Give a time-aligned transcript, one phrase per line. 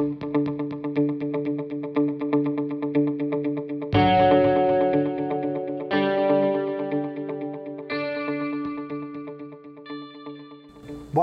[0.00, 0.06] Boa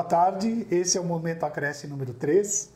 [0.04, 2.72] tarde, esse é o Momento Acresce número 3.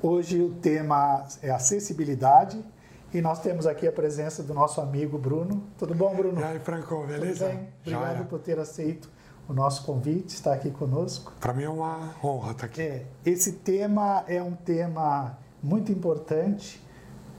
[0.00, 2.64] Hoje o tema é acessibilidade
[3.12, 5.66] e nós temos aqui a presença do nosso amigo Bruno.
[5.76, 6.40] Tudo bom, Bruno?
[6.40, 7.46] E aí, Franco, beleza?
[7.80, 9.10] Obrigado por ter aceito
[9.48, 11.32] o nosso convite, estar aqui conosco.
[11.40, 12.82] Para mim é uma honra estar aqui.
[12.82, 16.82] É, esse tema é um tema muito importante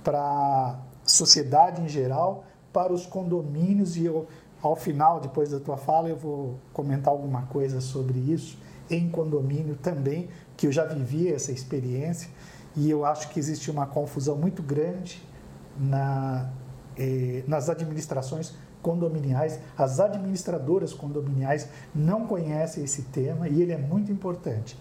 [0.04, 4.28] para a sociedade em geral, para os condomínios e eu,
[4.62, 8.58] ao final, depois da tua fala, eu vou comentar alguma coisa sobre isso
[8.90, 12.30] em condomínio também, que eu já vivi essa experiência
[12.76, 15.22] e eu acho que existe uma confusão muito grande
[15.78, 16.50] na,
[16.98, 19.58] eh, nas administrações condominiais.
[19.76, 24.78] As administradoras condominiais não conhecem esse tema e ele é muito importante.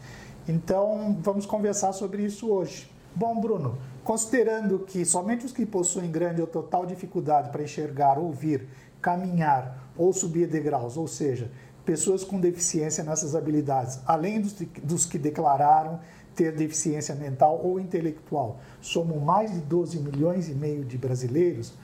[0.47, 2.91] Então, vamos conversar sobre isso hoje.
[3.15, 8.67] Bom, Bruno, considerando que somente os que possuem grande ou total dificuldade para enxergar, ouvir,
[9.01, 11.51] caminhar ou subir degraus, ou seja,
[11.85, 16.01] pessoas com deficiência nessas habilidades, além dos, dos que declararam
[16.35, 18.59] ter deficiência mental ou intelectual.
[18.81, 21.75] Somos mais de 12 milhões e meio de brasileiros,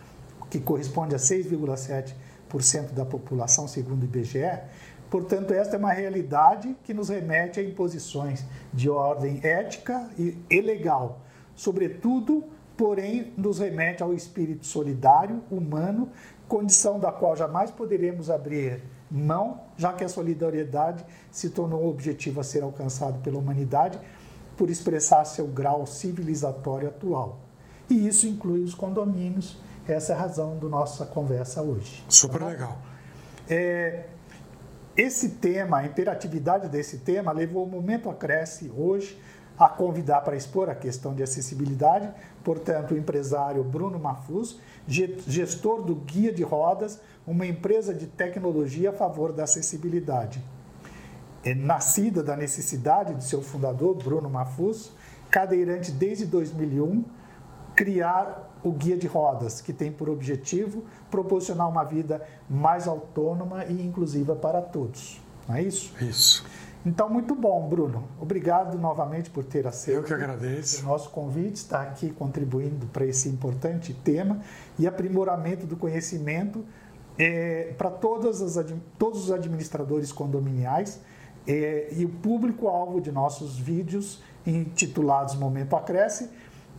[0.50, 4.60] que corresponde a 6,7% da população, segundo o IBGE.
[5.10, 11.20] Portanto, esta é uma realidade que nos remete a imposições de ordem ética e, legal.
[11.56, 12.44] Sobretudo,
[12.76, 16.10] porém, nos remete ao espírito solidário, humano,
[16.46, 22.40] condição da qual jamais poderemos abrir mão, já que a solidariedade se tornou um objetivo
[22.40, 23.98] a ser alcançado pela humanidade
[24.56, 27.40] por expressar seu grau civilizatório atual.
[27.88, 29.56] E isso inclui os condomínios.
[29.88, 32.04] Essa é a razão da nossa conversa hoje.
[32.08, 32.78] Super tá legal.
[33.48, 34.04] É,
[34.94, 39.18] esse tema, a interatividade desse tema, levou o Momento Acresce hoje
[39.58, 42.08] a convidar para expor a questão de acessibilidade,
[42.44, 48.92] portanto, o empresário Bruno Mafuz, gestor do Guia de Rodas, uma empresa de tecnologia a
[48.92, 50.42] favor da acessibilidade.
[51.42, 54.92] É nascida da necessidade de seu fundador, Bruno Mafuz,
[55.30, 57.04] cadeirante desde 2001,
[57.78, 63.86] criar o Guia de Rodas, que tem por objetivo proporcionar uma vida mais autônoma e
[63.86, 65.20] inclusiva para todos.
[65.48, 65.94] Não é isso?
[66.02, 66.44] Isso.
[66.84, 68.08] Então, muito bom, Bruno.
[68.20, 69.98] Obrigado novamente por ter aceito.
[69.98, 70.82] Eu que agradeço.
[70.82, 74.40] O nosso convite está aqui contribuindo para esse importante tema
[74.76, 76.64] e aprimoramento do conhecimento
[77.16, 78.64] é, para todas as,
[78.98, 81.00] todos os administradores condominiais
[81.46, 86.30] é, e o público-alvo de nossos vídeos intitulados Momento Acresce,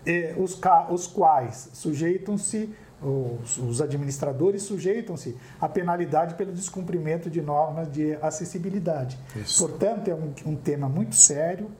[0.10, 0.60] é, os,
[0.90, 9.18] os quais sujeitam-se os, os administradores sujeitam-se à penalidade pelo descumprimento de normas de acessibilidade.
[9.36, 9.66] Isso.
[9.66, 11.72] Portanto, é um, um tema muito sério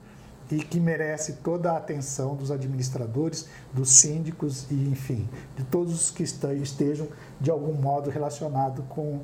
[0.50, 6.10] e que merece toda a atenção dos administradores, dos síndicos e, enfim, de todos os
[6.10, 7.06] que estejam
[7.40, 9.20] de algum modo relacionados com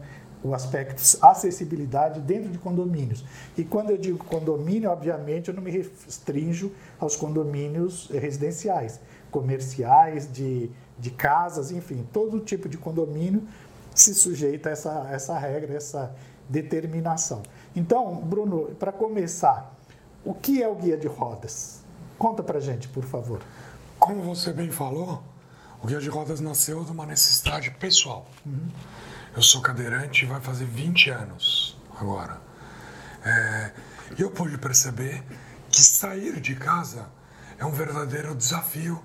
[0.49, 3.25] o aspecto acessibilidade dentro de condomínios.
[3.57, 10.71] E quando eu digo condomínio, obviamente eu não me restringo aos condomínios residenciais, comerciais, de
[10.99, 13.47] de casas, enfim, todo tipo de condomínio
[13.95, 16.15] se sujeita a essa, essa regra, essa
[16.49, 17.43] determinação.
[17.75, 19.75] Então, Bruno, para começar,
[20.25, 21.81] o que é o guia de rodas?
[22.19, 23.41] Conta para gente, por favor.
[23.99, 25.23] Como você bem falou,
[25.83, 28.27] o guia de rodas nasceu de uma necessidade pessoal.
[28.45, 28.69] Uhum.
[29.37, 32.41] Eu sou cadeirante e vai fazer 20 anos agora.
[33.23, 33.71] É,
[34.19, 35.23] eu pude perceber
[35.69, 37.07] que sair de casa
[37.59, 38.99] é um verdadeiro desafio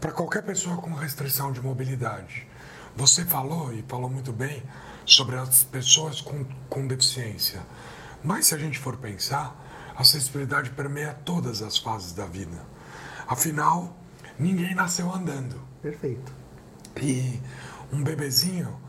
[0.00, 2.48] para qualquer pessoa com restrição de mobilidade.
[2.96, 4.62] Você falou, e falou muito bem,
[5.04, 7.60] sobre as pessoas com, com deficiência.
[8.22, 9.54] Mas se a gente for pensar,
[9.94, 12.64] a acessibilidade permeia todas as fases da vida.
[13.28, 13.94] Afinal,
[14.38, 15.60] ninguém nasceu andando.
[15.82, 16.32] Perfeito.
[16.96, 17.38] E
[17.92, 18.82] um bebezinho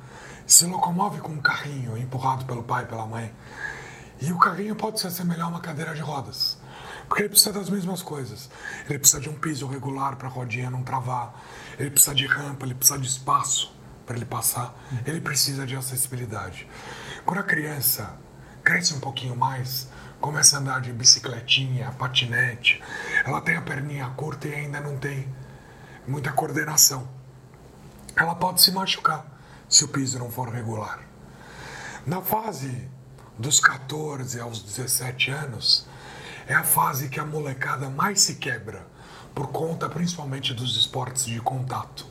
[0.45, 3.33] se locomove com um carrinho empurrado pelo pai e pela mãe.
[4.21, 6.57] E o carrinho pode se assemelhar a uma cadeira de rodas.
[7.07, 8.49] Porque ele precisa das mesmas coisas.
[8.87, 11.33] Ele precisa de um piso regular para a rodinha não travar.
[11.77, 13.75] Ele precisa de rampa, ele precisa de espaço
[14.05, 14.73] para ele passar.
[15.05, 16.67] Ele precisa de acessibilidade.
[17.25, 18.13] Quando a criança
[18.63, 19.89] cresce um pouquinho mais,
[20.21, 22.81] começa a andar de bicicletinha, patinete,
[23.25, 25.27] ela tem a perninha curta e ainda não tem
[26.07, 27.07] muita coordenação.
[28.15, 29.34] Ela pode se machucar
[29.75, 31.01] se o piso não for regular.
[32.05, 32.89] Na fase
[33.37, 35.85] dos 14 aos 17 anos,
[36.47, 38.87] é a fase que a molecada mais se quebra,
[39.33, 42.07] por conta principalmente dos esportes de contato.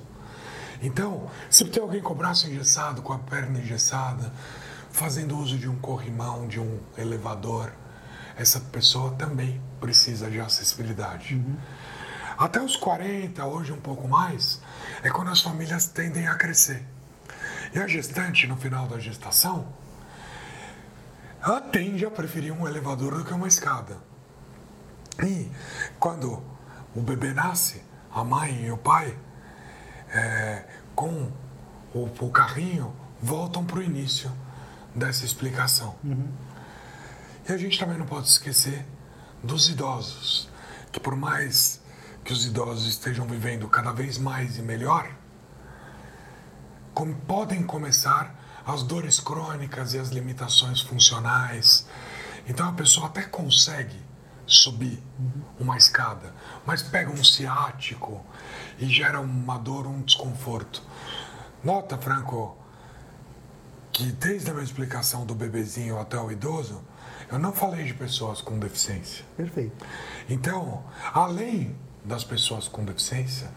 [0.83, 4.31] Então, se tem alguém com o braço engessado, com a perna engessada,
[4.91, 7.73] fazendo uso de um corrimão, de um elevador,
[8.37, 11.37] essa pessoa também precisa de acessibilidade.
[11.37, 11.57] Uhum.
[12.37, 14.61] Até os 40, hoje um pouco mais,
[15.03, 16.85] é quando as famílias tendem a crescer.
[17.75, 19.67] E a gestante, no final da gestação,
[21.43, 23.99] ela tende a preferir um elevador do que uma escada.
[25.23, 25.50] E
[25.99, 26.41] quando
[26.94, 27.82] o bebê nasce,
[28.12, 29.19] a mãe e o pai,
[30.09, 31.32] é, com
[31.93, 34.31] o, o, carrinho, voltam para o início
[34.94, 35.97] dessa explicação.
[36.05, 36.29] Uhum.
[37.49, 38.87] E a gente também não pode esquecer
[39.43, 40.49] dos idosos,
[40.93, 41.81] que por mais
[42.25, 45.11] que os idosos estejam vivendo cada vez mais e melhor,
[46.94, 51.87] como podem começar as dores crônicas e as limitações funcionais.
[52.46, 54.00] Então a pessoa até consegue
[54.46, 55.02] subir
[55.58, 58.25] uma escada, mas pega um ciático
[58.79, 60.82] e gera uma dor, um desconforto.
[61.62, 62.56] Nota, Franco,
[63.91, 66.82] que desde a minha explicação do bebezinho até o idoso,
[67.31, 69.25] eu não falei de pessoas com deficiência.
[69.37, 69.85] Perfeito.
[70.29, 71.75] Então, além
[72.05, 73.51] das pessoas com deficiência,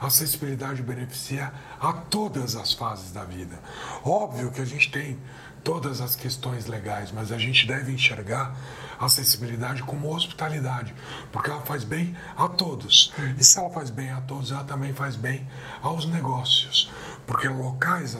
[0.00, 3.58] a acessibilidade beneficia a todas as fases da vida.
[4.04, 5.18] Óbvio que a gente tem
[5.62, 8.56] todas as questões legais, mas a gente deve enxergar
[8.98, 10.94] a acessibilidade como hospitalidade,
[11.30, 13.12] porque ela faz bem a todos.
[13.38, 15.46] E se ela faz bem a todos, ela também faz bem
[15.80, 16.90] aos negócios,
[17.26, 18.16] porque locais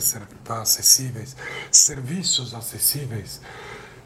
[0.49, 1.37] acessíveis,
[1.71, 3.41] serviços acessíveis,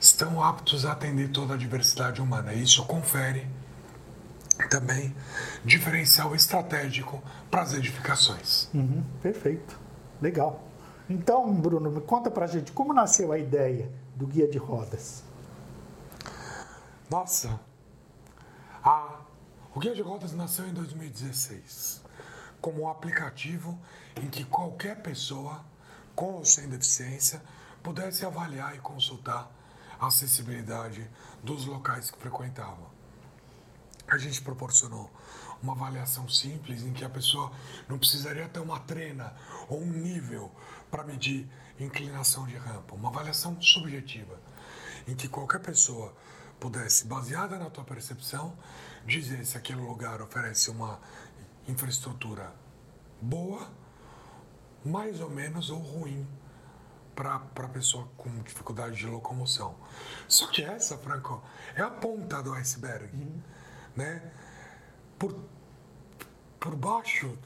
[0.00, 2.52] estão aptos a atender toda a diversidade humana.
[2.52, 3.46] E isso confere
[4.70, 5.14] também
[5.64, 8.69] diferencial estratégico para as edificações.
[8.75, 9.79] Uhum, perfeito,
[10.20, 10.64] legal.
[11.08, 15.23] Então, Bruno, me conta para a gente como nasceu a ideia do guia de rodas.
[17.08, 17.61] Nossa,
[18.82, 19.20] a,
[19.75, 22.05] o guia de rodas nasceu em 2016
[22.61, 23.79] como um aplicativo
[24.20, 25.64] em que qualquer pessoa
[26.17, 27.41] com ou sem deficiência
[27.82, 29.49] pudesse avaliar e consultar
[30.00, 31.09] a acessibilidade
[31.44, 32.95] dos locais que frequentava
[34.08, 35.11] a gente proporcionou
[35.62, 37.50] uma avaliação simples em que a pessoa
[37.88, 39.35] não precisaria ter uma trena
[39.69, 40.53] ou um nível
[40.91, 41.49] para medir
[41.79, 44.38] inclinação de rampa, uma avaliação subjetiva,
[45.06, 46.14] em que qualquer pessoa
[46.61, 48.56] pudesse, baseada na tua percepção,
[49.05, 51.00] dizer se aquele lugar oferece uma
[51.69, 52.55] infraestrutura
[53.20, 53.70] boa,
[54.85, 56.26] mais ou menos ou ruim
[57.14, 59.75] para a pessoa com dificuldade de locomoção.
[60.29, 61.43] Só que essa, Franco,
[61.75, 63.14] é a ponta do iceberg.
[63.14, 63.43] Uhum
[63.96, 64.32] né?
[65.19, 65.34] Por,
[66.60, 67.37] por baixo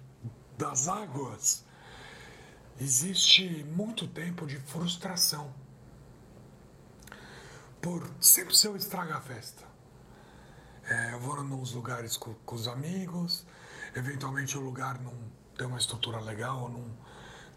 [0.58, 1.64] das águas
[2.80, 5.54] existe muito tempo de frustração
[7.80, 9.64] por sempre ser o estraga a festa.
[10.84, 13.46] É, eu vou nos lugares com, com, os amigos,
[13.94, 15.14] eventualmente o lugar não
[15.56, 16.84] tem uma estrutura legal, não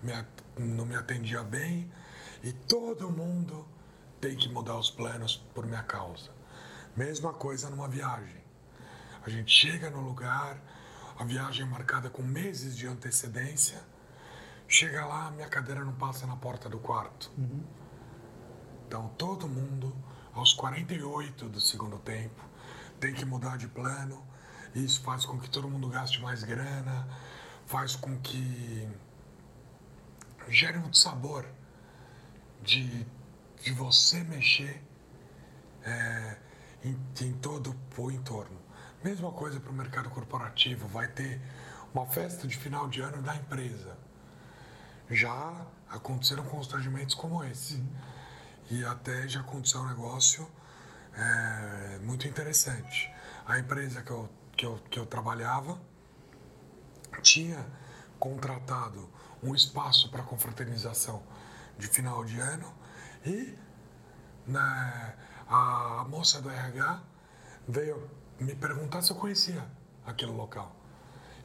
[0.02, 0.14] me,
[0.58, 1.92] não me atendia bem,
[2.44, 3.68] e todo mundo
[4.22, 6.32] tem que mudar os planos por minha causa.
[6.96, 8.43] Mesma coisa numa viagem.
[9.26, 10.62] A gente chega no lugar,
[11.18, 13.82] a viagem é marcada com meses de antecedência.
[14.68, 17.32] Chega lá, minha cadeira não passa na porta do quarto.
[17.38, 17.64] Uhum.
[18.86, 19.96] Então todo mundo,
[20.34, 22.44] aos 48 do segundo tempo,
[23.00, 24.26] tem que mudar de plano.
[24.76, 27.08] Isso faz com que todo mundo gaste mais grana,
[27.66, 28.90] faz com que
[30.50, 31.48] gere um sabor
[32.62, 33.06] de,
[33.62, 34.84] de você mexer
[35.84, 36.38] é,
[36.84, 38.63] em, em todo o entorno.
[39.04, 41.42] Mesma coisa para o mercado corporativo, vai ter
[41.94, 43.98] uma festa de final de ano da empresa.
[45.10, 47.76] Já aconteceram constrangimentos como esse.
[47.76, 47.96] Uhum.
[48.72, 50.50] E até já aconteceu um negócio
[51.16, 53.14] é, muito interessante.
[53.46, 55.78] A empresa que eu, que, eu, que eu trabalhava
[57.22, 57.66] tinha
[58.18, 59.10] contratado
[59.44, 61.22] um espaço para confraternização
[61.78, 62.74] de final de ano
[63.26, 63.54] e
[64.48, 65.16] né,
[65.48, 67.02] a moça do RH
[67.68, 68.10] veio
[68.40, 69.66] me perguntar se eu conhecia
[70.06, 70.76] aquele local.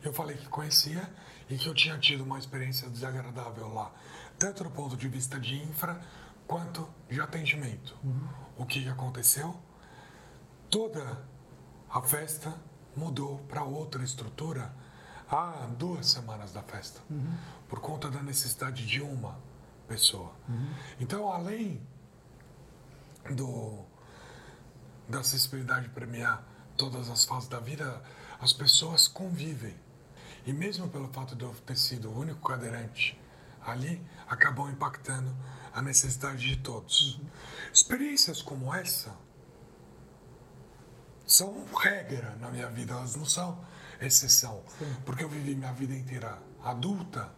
[0.02, 1.08] Eu falei que conhecia
[1.48, 3.92] e que eu tinha tido uma experiência desagradável lá,
[4.38, 6.00] tanto do ponto de vista de infra
[6.46, 7.96] quanto de atendimento.
[8.02, 8.28] Uhum.
[8.56, 9.58] O que aconteceu?
[10.70, 11.22] Toda
[11.90, 12.54] a festa
[12.96, 14.72] mudou para outra estrutura
[15.30, 17.36] há duas semanas da festa, uhum.
[17.68, 19.38] por conta da necessidade de uma
[19.86, 20.32] pessoa.
[20.48, 20.74] Uhum.
[21.00, 21.80] Então, além
[23.30, 23.84] do
[25.08, 26.44] da acessibilidade premiar
[26.78, 28.02] todas as fases da vida,
[28.40, 29.76] as pessoas convivem.
[30.46, 33.20] E mesmo pelo fato de eu ter sido o único cadeirante
[33.60, 35.36] ali, acabam impactando
[35.74, 37.20] a necessidade de todos.
[37.74, 39.14] Experiências como essa
[41.26, 43.62] são regra na minha vida, elas não são
[44.00, 44.62] exceção.
[44.78, 44.96] Sim.
[45.04, 47.30] Porque eu vivi minha vida inteira adulta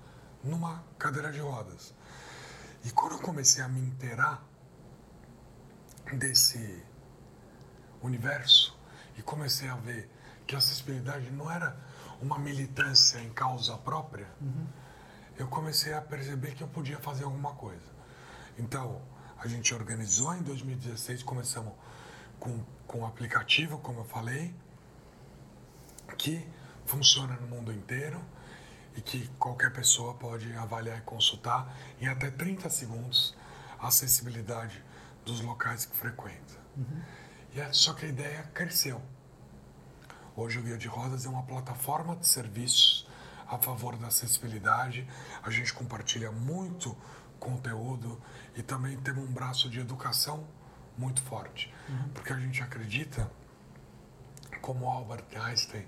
[0.44, 1.92] numa cadeira de rodas.
[2.84, 4.46] E quando eu comecei a me inteirar
[6.12, 6.84] desse
[8.02, 8.79] universo,
[9.16, 10.10] e comecei a ver
[10.46, 11.76] que a acessibilidade não era
[12.20, 14.66] uma militância em causa própria, uhum.
[15.38, 17.88] eu comecei a perceber que eu podia fazer alguma coisa.
[18.58, 19.00] Então,
[19.38, 21.72] a gente organizou em 2016, começamos
[22.38, 24.54] com, com um aplicativo, como eu falei,
[26.18, 26.46] que
[26.84, 28.20] funciona no mundo inteiro
[28.96, 33.34] e que qualquer pessoa pode avaliar e consultar em até 30 segundos
[33.78, 34.84] a acessibilidade
[35.24, 36.58] dos locais que frequenta.
[36.76, 37.02] Uhum.
[37.72, 39.02] Só que a ideia cresceu.
[40.36, 43.08] Hoje o Guia de Rodas é uma plataforma de serviços
[43.48, 45.06] a favor da acessibilidade.
[45.42, 46.96] A gente compartilha muito
[47.40, 48.20] conteúdo
[48.54, 50.46] e também temos um braço de educação
[50.96, 51.74] muito forte.
[51.88, 52.08] Uhum.
[52.10, 53.30] Porque a gente acredita,
[54.60, 55.86] como Albert Einstein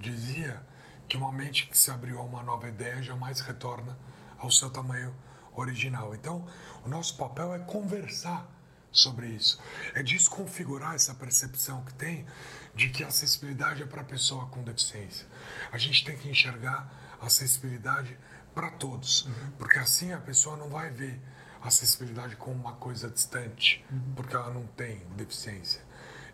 [0.00, 0.64] dizia,
[1.06, 3.98] que uma mente que se abriu a uma nova ideia jamais retorna
[4.38, 5.14] ao seu tamanho
[5.54, 6.14] original.
[6.14, 6.46] Então,
[6.84, 8.55] o nosso papel é conversar
[9.00, 9.58] sobre isso,
[9.94, 12.26] é desconfigurar essa percepção que tem
[12.74, 15.26] de que a acessibilidade é para a pessoa com deficiência.
[15.72, 18.16] A gente tem que enxergar a acessibilidade
[18.54, 21.20] para todos, porque assim a pessoa não vai ver
[21.62, 23.84] a acessibilidade como uma coisa distante,
[24.14, 25.82] porque ela não tem deficiência.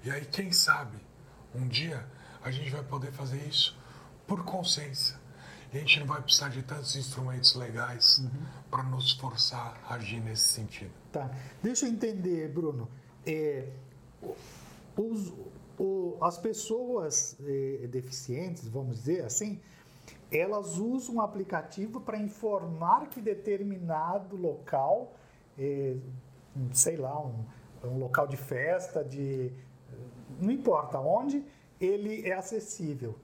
[0.05, 0.99] E aí, quem sabe,
[1.55, 2.07] um dia
[2.43, 3.79] a gente vai poder fazer isso
[4.27, 5.22] por consciência.
[5.73, 8.31] A gente não vai precisar de tantos instrumentos legais uhum.
[8.71, 10.91] para nos forçar a agir nesse sentido.
[11.11, 11.31] Tá.
[11.63, 12.89] Deixa eu entender, Bruno.
[13.25, 13.69] É,
[14.95, 15.33] os,
[15.79, 19.59] o, as pessoas é, deficientes, vamos dizer assim,
[20.31, 25.15] elas usam um aplicativo para informar que determinado local,
[25.59, 25.97] é,
[26.73, 27.47] sei lá, um,
[27.83, 29.51] um local de festa, de
[30.39, 31.43] não importa onde,
[31.81, 33.19] ele é acessível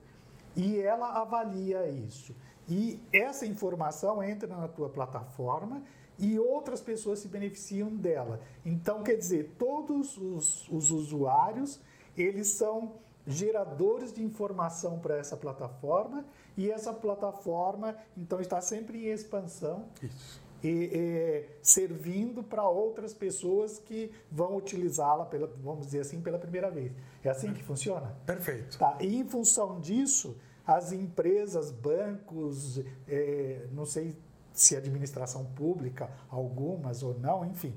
[0.55, 2.35] e ela avalia isso.
[2.67, 5.81] E essa informação entra na tua plataforma
[6.19, 8.41] e outras pessoas se beneficiam dela.
[8.65, 11.79] Então, quer dizer, todos os, os usuários,
[12.17, 12.93] eles são
[13.25, 16.25] geradores de informação para essa plataforma
[16.57, 19.85] e essa plataforma, então, está sempre em expansão.
[20.01, 20.48] Isso.
[20.61, 25.29] E, e, servindo para outras pessoas que vão utilizá-la,
[25.63, 26.91] vamos dizer assim, pela primeira vez.
[27.23, 28.15] É assim que funciona?
[28.25, 28.77] Perfeito.
[28.77, 28.97] Tá.
[28.99, 34.15] E em função disso, as empresas, bancos, é, não sei
[34.53, 37.73] se administração pública, algumas ou não, enfim,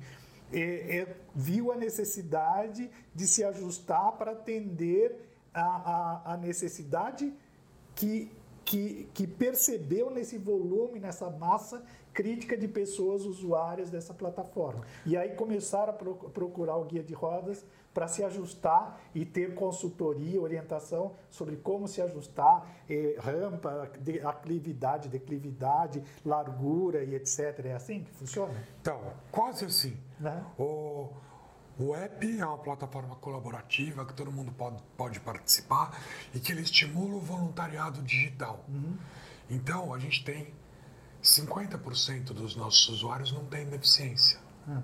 [0.52, 5.16] é, é, viu a necessidade de se ajustar para atender
[5.54, 7.32] a, a, a necessidade
[7.94, 8.30] que,
[8.64, 11.82] que, que percebeu nesse volume, nessa massa
[12.12, 14.84] crítica de pessoas usuárias dessa plataforma.
[15.06, 20.40] E aí começaram a procurar o guia de rodas para se ajustar e ter consultoria,
[20.40, 27.66] orientação sobre como se ajustar, eh, rampa, de, aclividade, declividade, largura e etc.
[27.66, 28.54] É assim que funciona?
[28.80, 29.00] Então,
[29.30, 29.96] quase assim.
[30.18, 30.42] Né?
[30.58, 31.10] O,
[31.78, 36.00] o app é uma plataforma colaborativa que todo mundo pode, pode participar
[36.34, 38.64] e que ele estimula o voluntariado digital.
[38.68, 38.96] Uhum.
[39.50, 40.54] Então, a gente tem
[41.22, 44.38] 50% dos nossos usuários não têm deficiência.
[44.68, 44.80] Ah.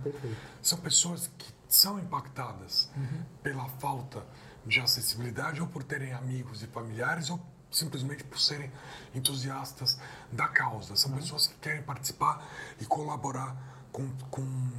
[0.63, 3.25] São pessoas que são impactadas uhum.
[3.43, 4.25] pela falta
[4.65, 7.41] de acessibilidade ou por terem amigos e familiares ou
[7.71, 8.73] simplesmente por serem
[9.15, 10.01] entusiastas
[10.33, 10.97] da causa.
[10.97, 11.19] São uhum.
[11.19, 12.47] pessoas que querem participar
[12.81, 13.57] e colaborar
[13.93, 14.71] com, com,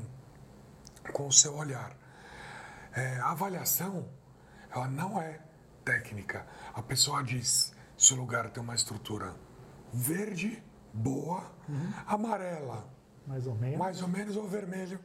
[1.12, 1.96] com o seu olhar.
[2.94, 4.10] É, a avaliação,
[4.72, 5.40] ela não é
[5.84, 6.48] técnica.
[6.74, 9.36] A pessoa diz se o lugar tem uma estrutura
[9.92, 11.94] verde, boa, uhum.
[12.08, 12.88] amarela,
[13.26, 15.00] mais ou menos, mais ou menos ou vermelho,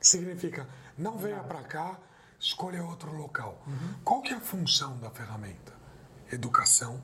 [0.00, 0.66] significa
[0.96, 1.98] não venha para cá,
[2.38, 3.62] escolha outro local.
[3.66, 3.94] Uhum.
[4.04, 5.72] Qual que é a função da ferramenta?
[6.30, 7.02] Educação,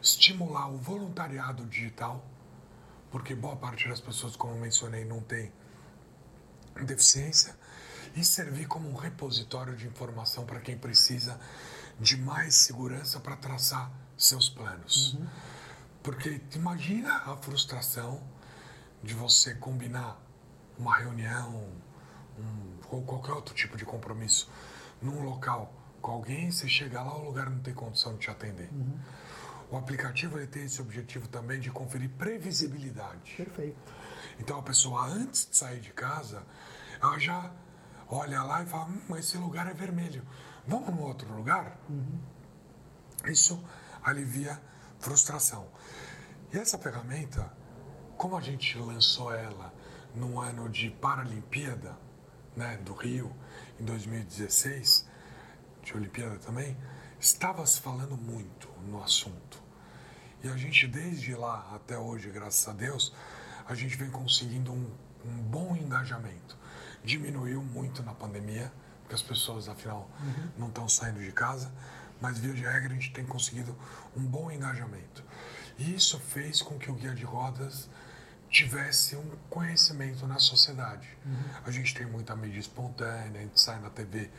[0.00, 2.24] estimular o voluntariado digital,
[3.10, 5.52] porque boa parte das pessoas, como eu mencionei, não tem
[6.84, 7.56] deficiência,
[8.14, 11.38] e servir como um repositório de informação para quem precisa
[11.98, 15.14] de mais segurança para traçar seus planos.
[15.14, 15.26] Uhum.
[16.06, 18.22] Porque imagina a frustração
[19.02, 20.16] de você combinar
[20.78, 21.68] uma reunião,
[22.38, 24.48] um, ou qualquer outro tipo de compromisso
[25.02, 28.68] num local com alguém, você chegar lá, o lugar não tem condição de te atender.
[28.72, 28.96] Uhum.
[29.68, 33.34] O aplicativo ele tem esse objetivo também de conferir previsibilidade.
[33.36, 33.76] Perfeito.
[34.38, 36.46] Então a pessoa, antes de sair de casa,
[37.02, 37.50] ela já
[38.06, 40.24] olha lá e fala: hum, esse lugar é vermelho,
[40.68, 41.76] vamos num outro lugar?
[41.90, 42.20] Uhum.
[43.24, 43.60] Isso
[44.04, 44.56] alivia
[45.06, 45.68] frustração.
[46.52, 47.48] E essa ferramenta,
[48.16, 49.72] como a gente lançou ela
[50.12, 51.96] no ano de Paralimpíada,
[52.56, 53.32] né, do Rio,
[53.78, 55.06] em 2016,
[55.84, 56.76] de Olimpíada também,
[57.20, 59.62] estava se falando muito no assunto.
[60.42, 63.14] E a gente, desde lá até hoje, graças a Deus,
[63.64, 64.90] a gente vem conseguindo um,
[65.24, 66.58] um bom engajamento.
[67.04, 68.72] Diminuiu muito na pandemia,
[69.02, 70.50] porque as pessoas, afinal, uhum.
[70.58, 71.70] não estão saindo de casa,
[72.20, 73.76] mas, via de regra, a gente tem conseguido
[74.16, 75.24] um bom engajamento.
[75.78, 77.88] E isso fez com que o guia de rodas
[78.48, 81.08] tivesse um conhecimento na sociedade.
[81.24, 81.34] Uhum.
[81.64, 84.30] A gente tem muita mídia espontânea, a gente sai na TV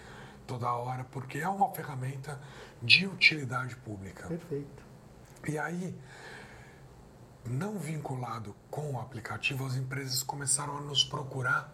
[0.48, 2.40] toda hora, porque é uma ferramenta
[2.82, 4.28] de utilidade pública.
[4.28, 4.84] Perfeito.
[5.48, 5.96] E aí,
[7.46, 11.74] não vinculado com o aplicativo, as empresas começaram a nos procurar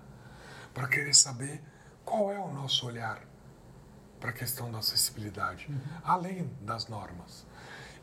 [0.74, 1.62] para querer saber
[2.04, 3.22] qual é o nosso olhar
[4.24, 5.82] para a questão da acessibilidade, uhum.
[6.02, 7.46] além das normas.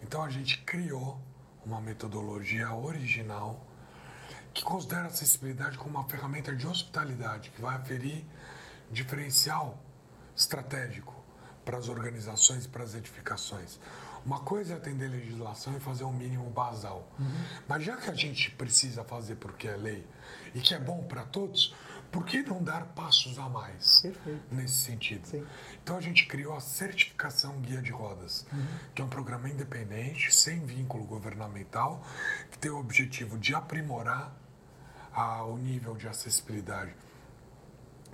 [0.03, 1.19] Então a gente criou
[1.65, 3.67] uma metodologia original
[4.53, 8.23] que considera a acessibilidade como uma ferramenta de hospitalidade que vai aferir
[8.91, 9.83] diferencial
[10.37, 11.15] estratégico
[11.65, 13.81] para as organizações e para as edificações.
[14.23, 17.11] Uma coisa é atender a legislação e fazer um mínimo basal.
[17.19, 17.45] Uhum.
[17.67, 20.07] Mas já que a gente precisa fazer porque é lei
[20.55, 21.75] e que é bom para todos,
[22.11, 24.43] por que não dar passos a mais Perfeito.
[24.50, 25.26] nesse sentido?
[25.26, 25.47] Sim.
[25.83, 28.67] Então a gente criou a certificação Guia de Rodas, uhum.
[28.95, 32.05] que é um programa independente, sem vínculo governamental,
[32.50, 34.35] que tem o objetivo de aprimorar
[35.12, 36.95] a, o nível de acessibilidade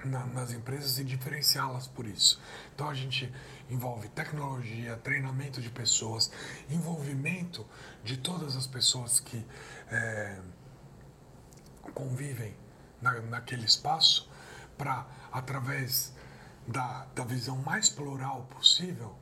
[0.04, 2.40] na, nas empresas e diferenciá-las por isso.
[2.74, 3.32] Então a gente
[3.70, 6.30] envolve tecnologia, treinamento de pessoas,
[6.68, 7.66] envolvimento
[8.04, 9.44] de todas as pessoas que
[9.90, 10.38] é,
[11.94, 12.54] convivem
[13.00, 14.28] na, naquele espaço
[14.76, 16.14] para, através
[16.66, 19.16] da, da visão mais plural possível,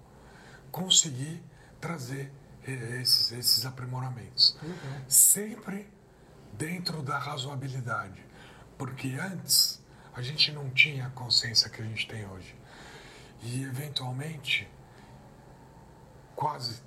[0.71, 1.43] conseguir
[1.81, 2.33] trazer
[2.66, 4.57] esses, esses aprimoramentos.
[4.62, 5.04] Uhum.
[5.09, 5.88] Sempre
[6.52, 8.25] dentro da razoabilidade.
[8.78, 9.83] Porque antes
[10.14, 12.57] a gente não tinha a consciência que a gente tem hoje.
[13.43, 14.69] E eventualmente,
[16.35, 16.83] quase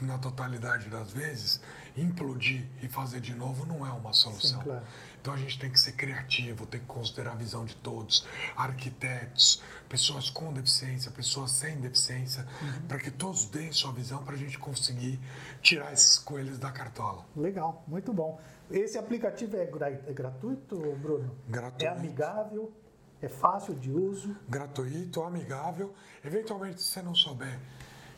[0.00, 1.60] na totalidade das vezes,
[1.96, 4.60] implodir e fazer de novo não é uma solução.
[4.60, 4.84] Sim, claro.
[5.22, 8.26] Então a gente tem que ser criativo, tem que considerar a visão de todos,
[8.56, 12.88] arquitetos, pessoas com deficiência, pessoas sem deficiência, uhum.
[12.88, 15.20] para que todos deem sua visão para a gente conseguir
[15.62, 17.24] tirar esses coelhos da cartola.
[17.36, 18.40] Legal, muito bom.
[18.68, 21.36] Esse aplicativo é, gra é gratuito, Bruno?
[21.48, 21.84] Gratuito.
[21.84, 22.72] É amigável?
[23.20, 24.36] É fácil de uso?
[24.48, 25.94] Gratuito, amigável.
[26.24, 27.60] Eventualmente, se você não souber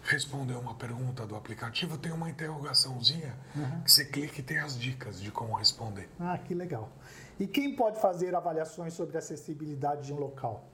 [0.04, 3.82] responder uma pergunta do aplicativo, tem uma interrogaçãozinha uhum.
[3.82, 6.08] que você clica e tem as dicas de como responder.
[6.20, 6.92] Ah, que legal.
[7.40, 10.68] E quem pode fazer avaliações sobre acessibilidade de um local?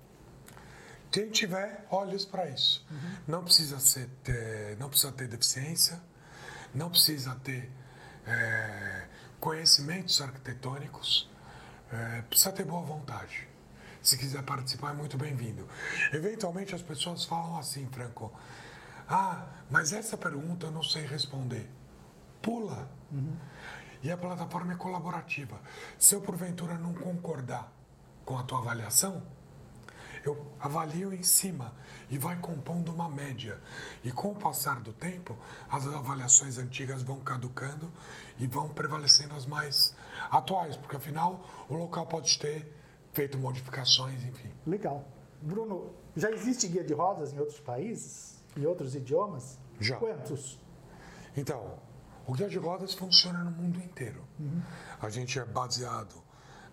[1.10, 2.86] Quem tiver olhos para isso.
[2.90, 3.16] Uhum.
[3.26, 6.00] Não precisa ser, ter, não precisa ter deficiência,
[6.74, 7.70] não precisa ter
[8.26, 9.06] é,
[9.40, 11.28] conhecimentos arquitetônicos,
[11.92, 13.48] é, precisa ter boa vontade.
[14.02, 15.68] Se quiser participar, é muito bem-vindo.
[16.12, 18.32] Eventualmente as pessoas falam assim, Franco,
[19.10, 21.68] ah, mas essa pergunta eu não sei responder.
[22.40, 22.88] Pula.
[23.10, 23.36] Uhum.
[24.02, 25.60] E a plataforma é colaborativa.
[25.98, 27.72] Se eu, porventura, não concordar
[28.24, 29.20] com a tua avaliação,
[30.24, 31.74] eu avalio em cima
[32.08, 33.60] e vai compondo uma média.
[34.04, 35.36] E com o passar do tempo,
[35.68, 37.90] as avaliações antigas vão caducando
[38.38, 39.94] e vão prevalecendo as mais
[40.30, 42.72] atuais, porque afinal o local pode ter
[43.12, 44.50] feito modificações, enfim.
[44.64, 45.04] Legal.
[45.42, 48.39] Bruno, já existe guia de rodas em outros países?
[48.56, 49.58] Em outros idiomas?
[49.80, 49.96] Já.
[49.96, 50.58] Quantos?
[51.36, 51.78] Então,
[52.26, 54.24] o guia de rodas funciona no mundo inteiro.
[54.38, 54.62] Uhum.
[55.00, 56.22] A gente é baseado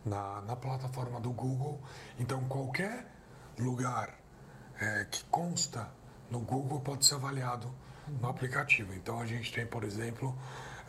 [0.06, 1.82] na, na plataforma do Google,
[2.20, 3.12] então qualquer
[3.58, 4.14] lugar
[4.80, 5.90] é, que consta
[6.30, 7.68] no Google pode ser avaliado
[8.08, 8.18] uhum.
[8.22, 8.94] no aplicativo.
[8.94, 10.38] Então a gente tem, por exemplo,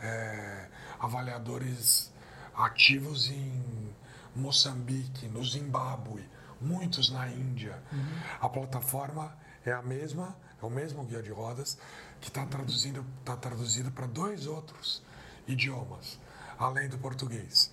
[0.01, 2.11] é, avaliadores
[2.53, 3.93] ativos em
[4.35, 6.27] Moçambique, no Zimbábue,
[6.61, 7.81] muitos na Índia.
[7.91, 8.19] Uhum.
[8.41, 11.77] A plataforma é a mesma, é o mesmo guia de rodas
[12.19, 15.01] que está traduzindo, tá traduzido para dois outros
[15.47, 16.19] idiomas,
[16.57, 17.71] além do português,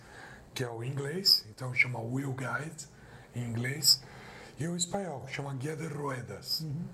[0.55, 2.89] que é o inglês, então chama Wheel Guide
[3.35, 4.03] em inglês,
[4.59, 6.61] e o espanhol, que chama Guia de Ruedas.
[6.61, 6.89] Uhum.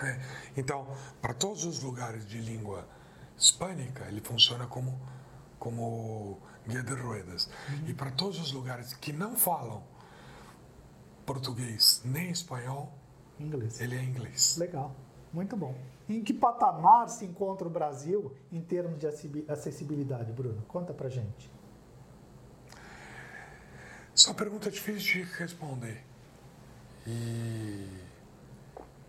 [0.00, 0.20] É,
[0.56, 2.88] então, para todos os lugares de língua
[3.36, 4.98] hispânica, ele funciona como,
[5.58, 7.50] como Guia de Ruedas.
[7.68, 7.88] Uhum.
[7.88, 9.84] E para todos os lugares que não falam
[11.26, 12.92] português nem espanhol,
[13.38, 13.80] Inglês.
[13.80, 14.56] Ele é inglês.
[14.56, 14.94] Legal,
[15.32, 15.74] muito bom.
[16.08, 19.06] Em que patamar se encontra o Brasil em termos de
[19.48, 20.62] acessibilidade, Bruno?
[20.68, 21.50] Conta pra gente.
[24.14, 26.04] Essa é uma pergunta difícil de responder.
[27.06, 27.88] E,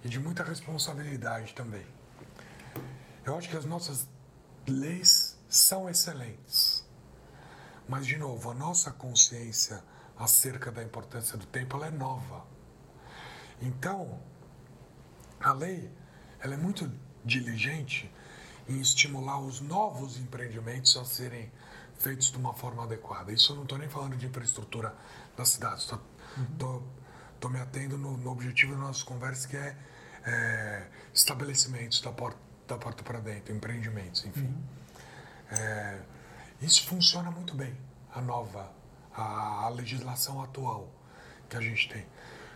[0.04, 1.86] e de muita responsabilidade também.
[3.26, 4.08] Eu acho que as nossas
[4.68, 6.88] leis são excelentes.
[7.88, 9.84] Mas, de novo, a nossa consciência
[10.18, 12.46] acerca da importância do tempo ela é nova.
[13.64, 14.20] Então,
[15.40, 15.90] a lei
[16.40, 16.92] ela é muito
[17.24, 18.12] diligente
[18.68, 21.50] em estimular os novos empreendimentos a serem
[21.98, 23.32] feitos de uma forma adequada.
[23.32, 24.94] Isso eu não estou nem falando de infraestrutura
[25.38, 26.02] das cidades, estou
[27.44, 27.50] uhum.
[27.50, 29.78] me atendo no, no, objetivo da nossa conversa, que é,
[30.26, 34.54] é estabelecimentos da porta, da porta para dentro, empreendimentos, enfim.
[35.52, 36.02] Uhum.
[36.62, 37.76] Isso funciona muito bem,
[38.14, 38.70] a nova,
[39.14, 40.90] a, a legislação atual
[41.50, 42.06] que a gente tem.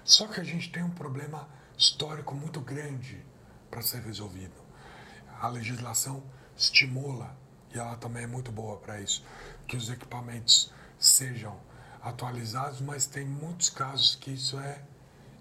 [0.08, 3.22] Só que a gente tem um problema histórico muito grande
[3.70, 4.56] para ser resolvido.
[5.42, 6.24] A legislação
[6.56, 7.38] estimula,
[7.76, 9.22] e ela também é muito boa para isso,
[9.68, 11.60] que os equipamentos sejam
[12.02, 14.82] atualizados, mas tem muitos casos que isso é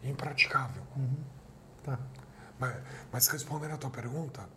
[0.03, 0.83] impraticável.
[0.97, 1.25] Uhum.
[1.85, 2.01] Tá.
[2.59, 2.77] Mas,
[3.13, 4.49] mas respondendo a tua pergunta,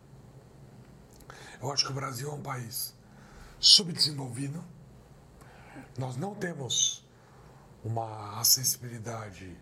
[1.61, 2.95] eu acho que o Brasil é um país
[3.59, 4.63] subdesenvolvido.
[5.99, 7.07] Nós não temos
[7.83, 9.55] uma acessibilidade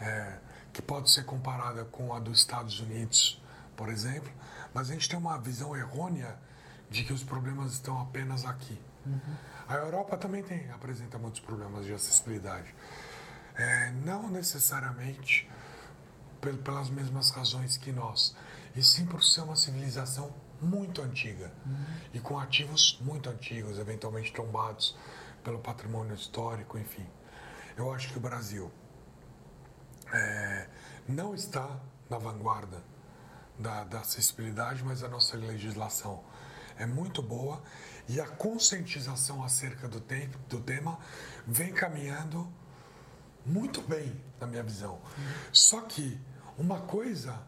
[0.00, 0.38] é,
[0.72, 3.42] que pode ser comparada com a dos Estados Unidos,
[3.76, 4.30] por exemplo,
[4.72, 6.38] mas a gente tem uma visão errônea
[6.88, 8.80] de que os problemas estão apenas aqui.
[9.06, 9.36] Uhum.
[9.68, 12.74] A Europa também tem, apresenta muitos problemas de acessibilidade.
[13.54, 15.48] É, não necessariamente
[16.64, 18.34] pelas mesmas razões que nós,
[18.74, 21.84] e sim por ser uma civilização muito antiga uhum.
[22.14, 24.96] e com ativos muito antigos, eventualmente tombados
[25.42, 27.06] pelo patrimônio histórico, enfim.
[27.76, 28.70] Eu acho que o Brasil
[30.12, 30.68] é,
[31.08, 32.82] não está na vanguarda
[33.58, 36.24] da, da acessibilidade, mas a nossa legislação
[36.78, 37.62] é muito boa
[38.08, 40.98] e a conscientização acerca do, tempo, do tema
[41.46, 42.50] vem caminhando
[43.44, 44.94] muito bem, na minha visão.
[44.94, 45.32] Uhum.
[45.52, 46.20] Só que
[46.56, 47.38] uma coisa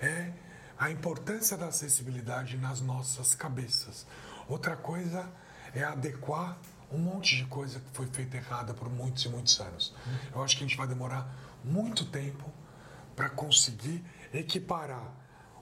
[0.00, 0.32] é
[0.78, 4.06] a importância da acessibilidade nas nossas cabeças.
[4.48, 5.28] Outra coisa
[5.72, 6.58] é adequar
[6.92, 9.94] um monte de coisa que foi feita errada por muitos e muitos anos.
[10.32, 11.28] Eu acho que a gente vai demorar
[11.64, 12.50] muito tempo
[13.16, 15.12] para conseguir equiparar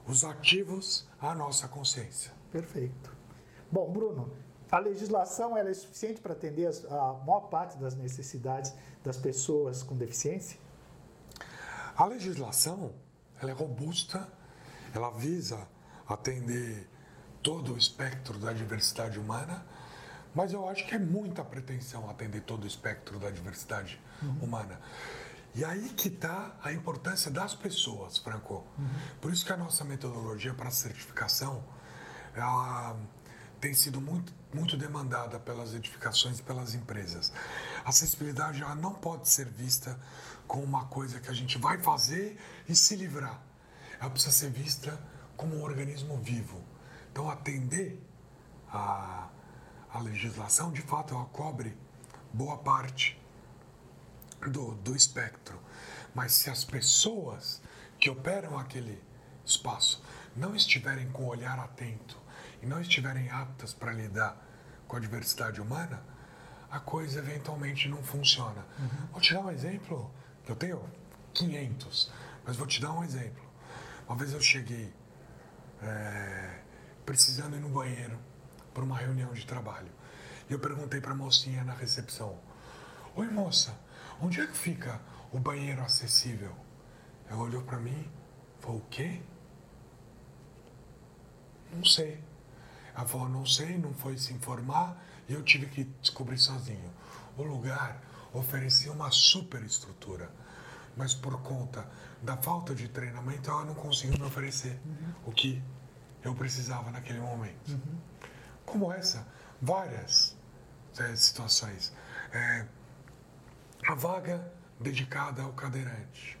[0.05, 2.31] os ativos à nossa consciência.
[2.51, 3.15] Perfeito.
[3.71, 4.31] Bom, Bruno,
[4.71, 10.59] a legislação é suficiente para atender a maior parte das necessidades das pessoas com deficiência?
[11.95, 12.93] A legislação
[13.39, 14.27] ela é robusta
[14.93, 15.67] ela visa
[16.07, 16.87] atender
[17.41, 19.65] todo o espectro da diversidade humana,
[20.33, 24.37] mas eu acho que é muita pretensão atender todo o espectro da diversidade uhum.
[24.43, 24.79] humana.
[25.55, 28.65] E aí que está a importância das pessoas, Franco.
[28.77, 28.89] Uhum.
[29.21, 31.63] Por isso que a nossa metodologia para certificação
[32.35, 32.97] ela
[33.61, 37.31] tem sido muito, muito demandada pelas edificações e pelas empresas.
[37.85, 39.99] A acessibilidade ela não pode ser vista
[40.47, 42.37] como uma coisa que a gente vai fazer
[42.67, 43.39] e se livrar
[44.03, 44.99] ela precisa ser vista
[45.37, 46.61] como um organismo vivo.
[47.11, 48.05] Então, atender
[48.69, 49.29] a,
[49.89, 51.77] a legislação, de fato, ela cobre
[52.33, 53.17] boa parte
[54.49, 55.59] do, do espectro.
[56.13, 57.61] Mas se as pessoas
[57.99, 59.01] que operam aquele
[59.45, 60.03] espaço
[60.35, 62.17] não estiverem com o olhar atento
[62.61, 64.37] e não estiverem aptas para lidar
[64.87, 66.01] com a diversidade humana,
[66.69, 68.65] a coisa eventualmente não funciona.
[68.79, 69.07] Uhum.
[69.11, 70.11] Vou te dar um exemplo,
[70.47, 70.83] eu tenho
[71.33, 72.11] 500,
[72.45, 73.43] mas vou te dar um exemplo.
[74.07, 74.93] Uma vez eu cheguei
[75.81, 76.59] é,
[77.05, 78.17] precisando ir no banheiro
[78.73, 79.91] para uma reunião de trabalho.
[80.49, 82.39] E eu perguntei para a mocinha na recepção:
[83.15, 83.77] Oi, moça,
[84.21, 86.55] onde é que fica o banheiro acessível?
[87.29, 88.11] Ela olhou para mim
[88.63, 89.21] falou: O quê?
[91.73, 92.23] Não sei.
[92.95, 96.91] Ela falou: Não sei, não foi se informar e eu tive que descobrir sozinho.
[97.37, 98.01] O lugar
[98.33, 100.31] oferecia uma super estrutura,
[100.95, 101.87] mas por conta
[102.21, 105.13] da falta de treinamento, ela não conseguiu me oferecer uhum.
[105.25, 105.61] o que
[106.23, 107.71] eu precisava naquele momento.
[107.71, 107.97] Uhum.
[108.65, 109.27] Como essa,
[109.61, 110.37] várias
[110.97, 111.91] é, situações.
[112.31, 112.65] É,
[113.87, 116.39] a vaga dedicada ao cadeirante.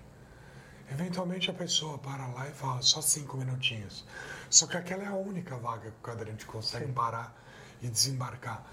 [0.89, 4.05] Eventualmente a pessoa para lá e fala só cinco minutinhos.
[4.49, 6.93] Só que aquela é a única vaga que o cadeirante consegue Sim.
[6.93, 7.35] parar
[7.81, 8.63] e desembarcar.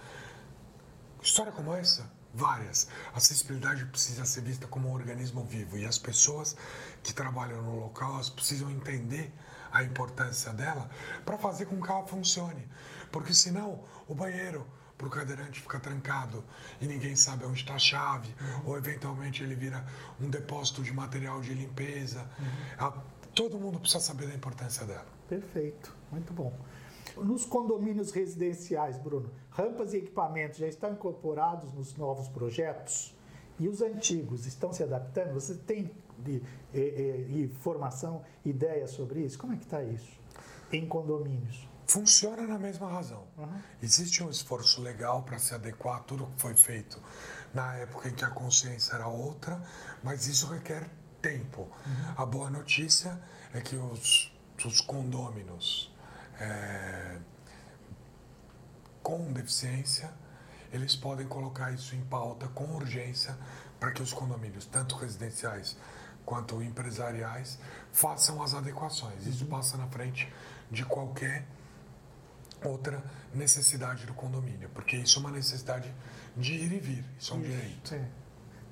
[1.23, 2.89] História como essa várias.
[3.13, 6.57] A acessibilidade precisa ser vista como um organismo vivo e as pessoas
[7.03, 9.33] que trabalham no local elas precisam entender
[9.73, 10.89] a importância dela
[11.25, 12.69] para fazer com que ela funcione.
[13.11, 14.67] Porque senão o banheiro
[15.01, 16.45] para o cadeirante fica trancado
[16.79, 18.71] e ninguém sabe onde está a chave, uhum.
[18.71, 19.83] ou eventualmente ele vira
[20.21, 22.31] um depósito de material de limpeza.
[22.39, 22.93] Uhum.
[23.35, 25.07] todo mundo precisa saber da importância dela.
[25.27, 26.53] Perfeito, muito bom.
[27.17, 33.17] Nos condomínios residenciais, Bruno, rampas e equipamentos já estão incorporados nos novos projetos?
[33.59, 35.33] E os antigos estão se adaptando?
[35.35, 39.39] Você tem de, de, de formação, ideia sobre isso?
[39.39, 40.19] Como é que está isso
[40.73, 41.70] em condomínios?
[41.91, 43.27] Funciona na mesma razão.
[43.37, 43.61] Uhum.
[43.83, 47.03] Existe um esforço legal para se adequar a tudo que foi feito
[47.53, 49.61] na época em que a consciência era outra,
[50.01, 50.89] mas isso requer
[51.21, 51.63] tempo.
[51.63, 52.15] Uhum.
[52.17, 53.21] A boa notícia
[53.53, 54.33] é que os,
[54.65, 55.93] os condôminos
[56.39, 57.19] é,
[59.03, 60.13] com deficiência,
[60.73, 63.37] eles podem colocar isso em pauta com urgência
[63.81, 65.77] para que os condomínios, tanto residenciais
[66.25, 67.59] quanto empresariais,
[67.91, 69.27] façam as adequações.
[69.27, 70.33] Isso passa na frente
[70.71, 71.45] de qualquer
[72.69, 73.03] outra
[73.35, 75.93] necessidade do condomínio, porque isso é uma necessidade
[76.37, 77.95] de ir e vir, isso é um direito.
[77.95, 78.09] É.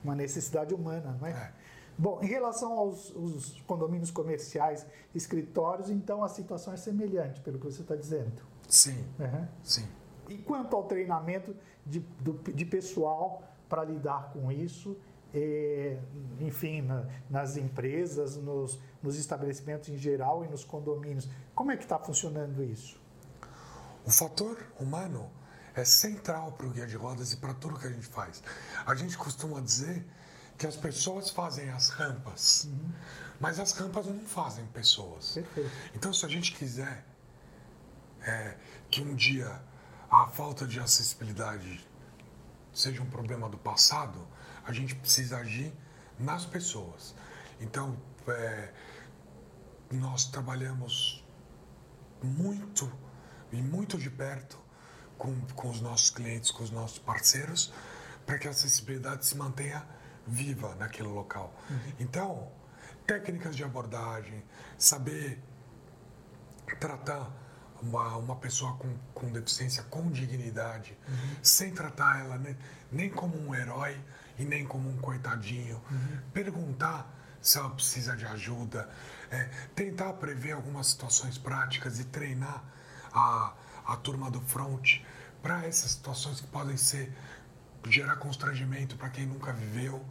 [0.04, 1.30] Uma necessidade humana, não é?
[1.32, 1.52] É.
[1.96, 7.64] Bom, em relação aos os condomínios comerciais, escritórios, então a situação é semelhante, pelo que
[7.66, 8.42] você está dizendo.
[8.68, 9.46] Sim, Uhum.
[9.62, 9.86] sim.
[10.28, 14.96] E quanto ao treinamento de, do- de pessoal para lidar com isso,
[15.34, 15.98] eh,
[16.40, 21.82] enfim, na- nas empresas, nos, nos estabelecimentos em geral e nos condomínios, como é que
[21.82, 23.00] está funcionando isso?
[24.04, 25.30] O fator humano
[25.74, 28.42] é central para o guia de rodas e para tudo que a gente faz.
[28.86, 30.04] A gente costuma dizer
[30.56, 32.68] que as pessoas fazem as rampas,
[33.38, 35.34] mas as rampas não fazem pessoas.
[35.34, 35.70] Perfeito.
[35.94, 37.06] Então, se a gente quiser
[38.22, 38.56] é,
[38.90, 39.62] que um dia
[40.10, 41.86] a falta de acessibilidade
[42.72, 44.26] seja um problema do passado,
[44.64, 45.72] a gente precisa agir
[46.18, 47.14] nas pessoas.
[47.60, 48.72] Então, é,
[49.90, 51.24] nós trabalhamos
[52.22, 52.90] muito
[53.52, 54.58] e muito de perto
[55.16, 57.72] com, com os nossos clientes, com os nossos parceiros,
[58.26, 59.84] para que a acessibilidade se mantenha
[60.26, 61.52] viva naquele local.
[61.98, 62.50] Então,
[63.06, 64.44] técnicas de abordagem,
[64.76, 65.42] saber
[66.78, 67.30] tratar
[67.82, 70.96] uma, uma pessoa com, com deficiência com dignidade,
[71.42, 72.56] sem tratar ela ne-
[72.92, 73.98] nem como um herói
[74.38, 75.80] e nem como um coitadinho.
[76.32, 78.88] Perguntar se ela precisa de ajuda,
[79.30, 82.62] é, tentar prever algumas situações práticas e treinar
[83.18, 83.54] a,
[83.84, 85.00] a turma do front
[85.42, 87.12] para essas situações que podem ser
[87.88, 90.04] gerar constrangimento para quem nunca viveu,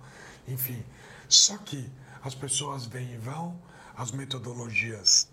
[0.47, 0.83] enfim.
[1.27, 1.91] Só que
[2.23, 3.59] as pessoas vêm e vão,
[3.95, 5.29] as metodologias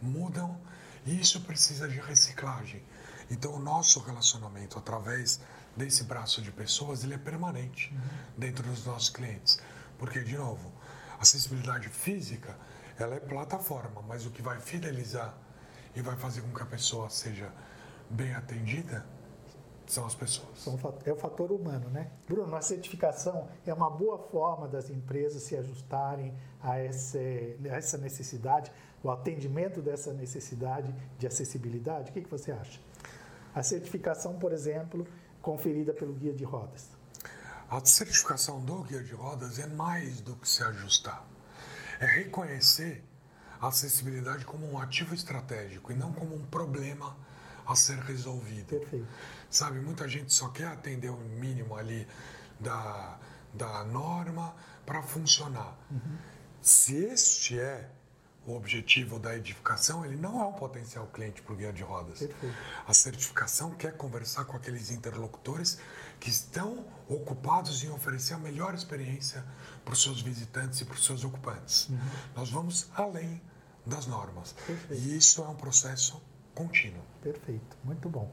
[0.00, 0.60] mudam
[1.04, 2.82] e isso precisa de reciclagem.
[3.30, 5.40] Então, o nosso relacionamento através
[5.76, 7.92] desse braço de pessoas, ele é permanente
[8.36, 9.60] dentro dos nossos clientes.
[9.98, 10.72] Porque, de novo,
[11.18, 12.56] a acessibilidade física,
[12.98, 15.34] ela é plataforma, mas o que vai fidelizar
[15.94, 17.52] e vai fazer com que a pessoa seja
[18.10, 19.04] bem atendida
[19.86, 20.66] são as pessoas.
[21.04, 22.10] É o fator humano, né?
[22.26, 27.98] Bruno, a certificação é uma boa forma das empresas se ajustarem a essa, a essa
[27.98, 32.10] necessidade, o atendimento dessa necessidade de acessibilidade.
[32.10, 32.80] O que, que você acha?
[33.54, 35.06] A certificação, por exemplo,
[35.42, 36.88] conferida pelo guia de rodas.
[37.68, 41.26] A certificação do guia de rodas é mais do que se ajustar.
[42.00, 43.04] É reconhecer
[43.62, 47.16] a acessibilidade como um ativo estratégico e não como um problema
[47.64, 48.66] a ser resolvido.
[48.66, 49.06] Perfeito.
[49.48, 52.06] Sabe, muita gente só quer atender o mínimo ali
[52.58, 53.18] da,
[53.54, 54.52] da norma
[54.84, 55.76] para funcionar.
[56.60, 57.88] Se este é
[58.44, 62.18] o objetivo da edificação, ele não é um potencial cliente para o guia de rodas.
[62.18, 62.56] Perfeito.
[62.84, 65.78] A certificação quer conversar com aqueles interlocutores
[66.18, 69.44] que estão ocupados em oferecer a melhor experiência
[69.84, 71.88] para os seus visitantes e para os seus ocupantes.
[72.34, 73.40] Nós vamos além
[73.86, 74.52] das normas.
[74.66, 75.02] Perfeito.
[75.02, 76.20] E isso é um processo
[76.54, 77.02] contínuo.
[77.22, 78.30] Perfeito, muito bom.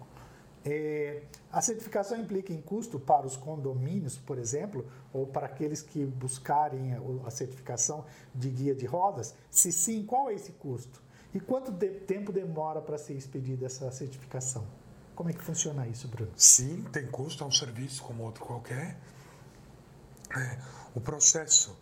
[0.65, 6.05] É, a certificação implica em custo para os condomínios, por exemplo, ou para aqueles que
[6.05, 6.93] buscarem
[7.25, 9.33] a- certificação de guia de rodas?
[9.49, 11.01] Se sim, qual é esse custo?
[11.33, 14.65] E quanto de- tempo demora para ser expedida essa certificação?
[15.15, 16.31] Como é que funciona isso, Bruno?
[16.35, 18.97] Sim, tem custo, é um serviço como outro qualquer.
[20.35, 20.59] É,
[20.93, 21.75] o processo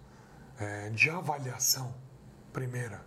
[0.60, 1.94] é, de avaliação,
[2.54, 3.02] primeira,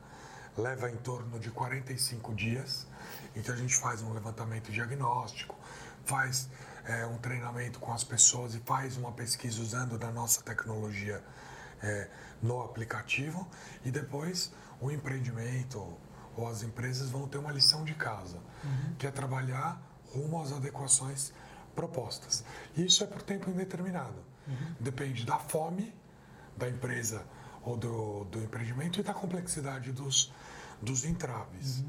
[0.60, 2.86] leva em torno de 45 dias,
[3.32, 5.56] que a gente faz um levantamento diagnóstico,
[6.04, 6.48] faz
[6.84, 11.22] é, um treinamento com as pessoas e faz uma pesquisa usando da nossa tecnologia
[11.82, 12.08] é,
[12.42, 13.48] no aplicativo
[13.84, 15.96] e depois o empreendimento
[16.36, 18.38] ou as empresas vão ter uma lição de casa,
[18.98, 19.80] que é trabalhar
[20.12, 21.32] rumo às adequações
[21.74, 22.44] propostas.
[22.76, 24.24] Isso é por tempo indeterminado.
[24.78, 25.94] Depende da fome
[26.56, 27.24] da empresa
[27.62, 30.32] ou do, do empreendimento e da complexidade dos,
[30.80, 31.84] dos entraves.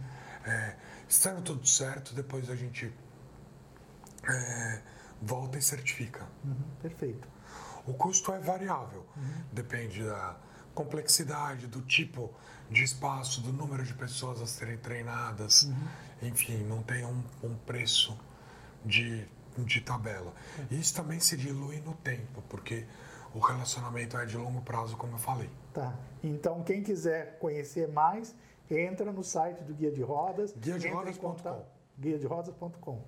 [0.45, 0.75] É,
[1.07, 2.91] estando tudo certo, depois a gente
[4.27, 4.81] é,
[5.21, 6.27] volta e certifica.
[6.43, 7.27] Uhum, perfeito.
[7.85, 9.05] O custo é variável,
[9.51, 10.37] depende da
[10.73, 12.31] complexidade, do tipo
[12.69, 15.67] de espaço, do número de pessoas a serem treinadas,
[16.21, 18.17] enfim, não tem um, um preço
[18.85, 20.33] de, de tabela.
[20.69, 22.85] E isso também se dilui no tempo, porque
[23.33, 25.49] o relacionamento é de longo prazo, como eu falei.
[25.73, 25.97] Tá.
[26.23, 28.35] Então, quem quiser conhecer mais,
[28.69, 30.53] entra no site do Guia de Rodas.
[31.97, 33.01] Guiaderodas.com.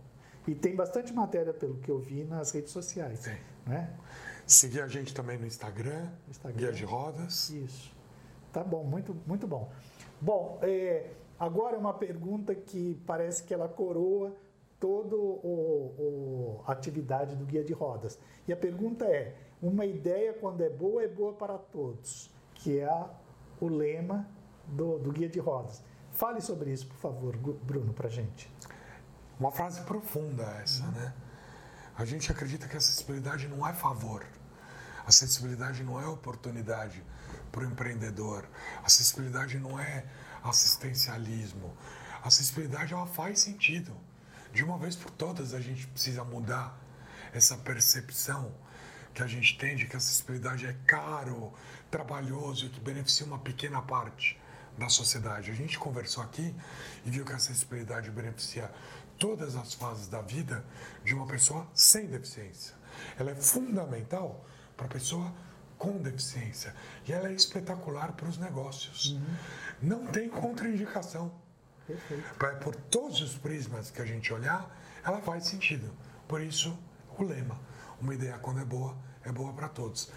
[0.48, 3.22] E tem bastante matéria, pelo que eu vi, nas redes sociais.
[3.22, 3.38] Tem.
[3.66, 3.94] Né?
[4.46, 6.58] Seguir a gente também no Instagram, Instagram.
[6.58, 7.50] Guia de Rodas.
[7.50, 7.94] Isso.
[8.52, 9.72] Tá bom, muito, muito bom.
[10.20, 14.36] Bom, é, agora é uma pergunta que parece que ela coroa
[14.80, 15.16] toda
[16.66, 18.20] a atividade do Guia de Rodas.
[18.46, 22.30] E a pergunta é: uma ideia, quando é boa, é boa para todos,
[22.64, 23.06] que é
[23.60, 24.26] o lema
[24.66, 25.84] do, do Guia de Rodas.
[26.14, 28.50] Fale sobre isso, por favor, Bruno, para gente.
[29.38, 31.14] Uma frase profunda essa, né?
[31.98, 34.26] A gente acredita que a acessibilidade não é favor.
[35.06, 37.04] A acessibilidade não é oportunidade
[37.52, 38.48] para o empreendedor.
[38.82, 40.06] A acessibilidade não é
[40.42, 41.76] assistencialismo.
[42.24, 43.94] A acessibilidade ela faz sentido.
[44.54, 46.80] De uma vez por todas a gente precisa mudar
[47.34, 48.54] essa percepção
[49.14, 51.54] que a gente tem de que a acessibilidade é caro,
[51.92, 54.40] trabalhoso e que beneficia uma pequena parte
[54.78, 55.52] da sociedade.
[55.52, 56.54] A gente conversou aqui
[57.06, 58.72] e viu que a acessibilidade beneficia
[59.18, 60.66] todas as fases da vida
[61.04, 62.76] de uma pessoa sem deficiência.
[63.18, 64.46] Ela é fundamental
[64.76, 65.32] para a pessoa
[65.78, 66.74] com deficiência
[67.08, 69.12] e ela é espetacular para os negócios.
[69.12, 69.36] Uhum.
[69.82, 71.32] Não tem contraindicação.
[71.86, 72.24] Perfeito.
[72.64, 74.74] Por todos os prismas que a gente olhar,
[75.06, 75.92] ela faz sentido.
[76.28, 76.78] Por isso,
[77.18, 77.60] o lema:
[78.04, 80.12] uma ideia quando é boa, é boa para todos.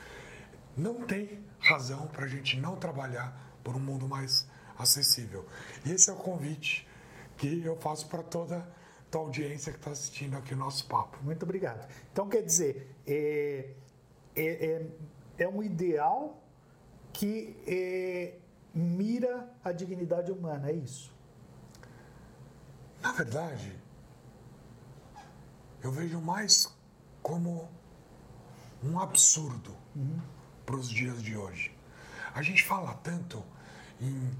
[0.77, 4.47] Não tem razão para a gente não trabalhar por um mundo mais
[4.77, 5.47] acessível.
[5.85, 6.87] E esse é o convite
[7.37, 8.69] que eu faço para toda
[9.13, 11.19] a audiência que está assistindo aqui o nosso papo.
[11.23, 11.89] Muito obrigado.
[12.13, 13.71] Então, quer dizer, é,
[14.35, 14.87] é, é,
[15.39, 16.43] é um ideal
[17.15, 18.35] que é,
[18.75, 21.11] mira a dignidade humana, é isso?
[23.01, 23.75] Na verdade,
[25.83, 26.77] eu vejo mais
[27.23, 27.71] como
[28.83, 30.21] um absurdo uhum.
[30.65, 31.75] para os dias de hoje.
[32.35, 33.43] A gente fala tanto
[34.01, 34.31] em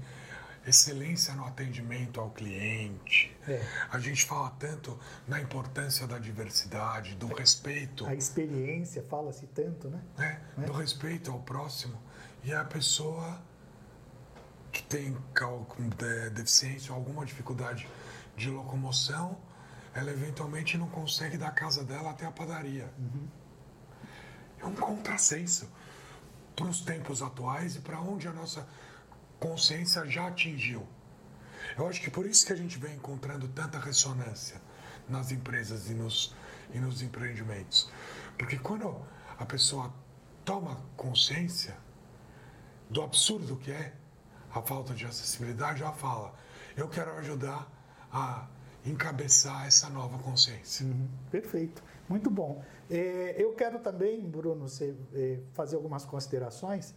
[0.67, 3.35] excelência no atendimento ao cliente.
[3.47, 3.65] É.
[3.89, 8.05] A gente fala tanto na importância da diversidade, do respeito.
[8.05, 10.01] A experiência fala-se tanto, né?
[10.19, 11.97] É, do respeito ao próximo.
[12.43, 13.41] E a pessoa
[14.71, 15.17] que tem
[16.33, 17.87] deficiência ou alguma dificuldade
[18.35, 19.37] de locomoção,
[19.93, 22.91] ela eventualmente não consegue da casa dela até a padaria.
[22.99, 23.27] Uhum.
[24.59, 25.69] É um contrassenso
[26.55, 28.67] para os tempos atuais e para onde a nossa
[29.39, 30.87] consciência já atingiu.
[31.77, 34.61] Eu acho que por isso que a gente vem encontrando tanta ressonância
[35.07, 36.35] nas empresas e nos,
[36.73, 37.89] e nos empreendimentos.
[38.37, 38.95] Porque quando
[39.37, 39.93] a pessoa
[40.43, 41.77] toma consciência
[42.89, 43.93] do absurdo que é
[44.53, 46.33] a falta de acessibilidade, ela fala:
[46.75, 47.67] eu quero ajudar
[48.11, 48.47] a
[48.85, 50.85] encabeçar essa nova consciência.
[50.85, 52.61] Uhum, perfeito, muito bom.
[52.89, 54.65] É, eu quero também, Bruno,
[55.13, 56.93] é, fazer algumas considerações,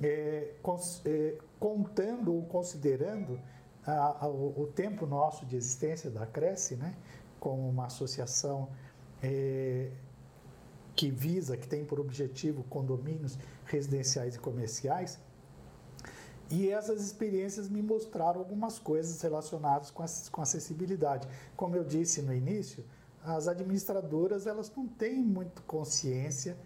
[0.00, 0.54] é,
[1.58, 3.40] contando ou considerando
[4.56, 6.94] o, tempo nosso de existência da Cresce, né,
[7.40, 8.68] como uma associação
[10.94, 15.18] que visa, que tem por objetivo condomínios residenciais e comerciais,
[16.50, 21.28] e essas experiências me mostraram algumas coisas relacionadas com acessibilidade.
[21.56, 22.84] Como eu disse no início,
[23.36, 26.56] as administradoras elas não têm muito consciência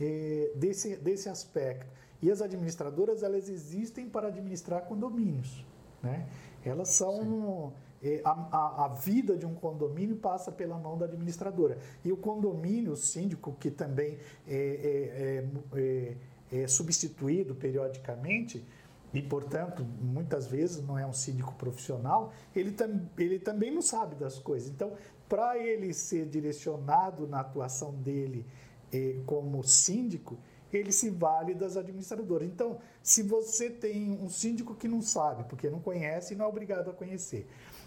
[0.00, 1.90] eh, desse, desse aspecto.
[2.20, 5.64] E as administradoras elas existem para administrar condomínios.
[6.02, 6.28] Né?
[6.64, 7.72] Elas são.
[8.02, 11.78] Eh, a, a, vida de um condomínio passa pela mão da administradora.
[12.04, 16.16] E o condomínio, o síndico, que também é, é, é,
[16.62, 18.64] é substituído periodicamente,
[19.12, 24.14] e, portanto, muitas vezes não é um síndico profissional, ele, tam, ele também não sabe
[24.14, 24.68] das coisas.
[24.68, 24.92] Então,
[25.28, 28.46] para ele ser direcionado na atuação dele
[28.92, 30.38] eh, como síndico,
[30.72, 32.48] ele se vale das administradoras.
[32.48, 36.48] Então, se você tem um síndico que não sabe, porque não conhece e não é
[36.48, 37.46] obrigado a conhecer,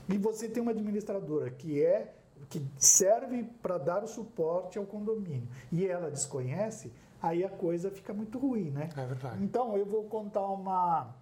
[0.09, 2.13] e você tem uma administradora que é
[2.49, 8.13] que serve para dar o suporte ao condomínio e ela desconhece, aí a coisa fica
[8.13, 8.89] muito ruim, né?
[8.97, 9.43] É verdade.
[9.43, 11.13] Então, eu vou contar uma.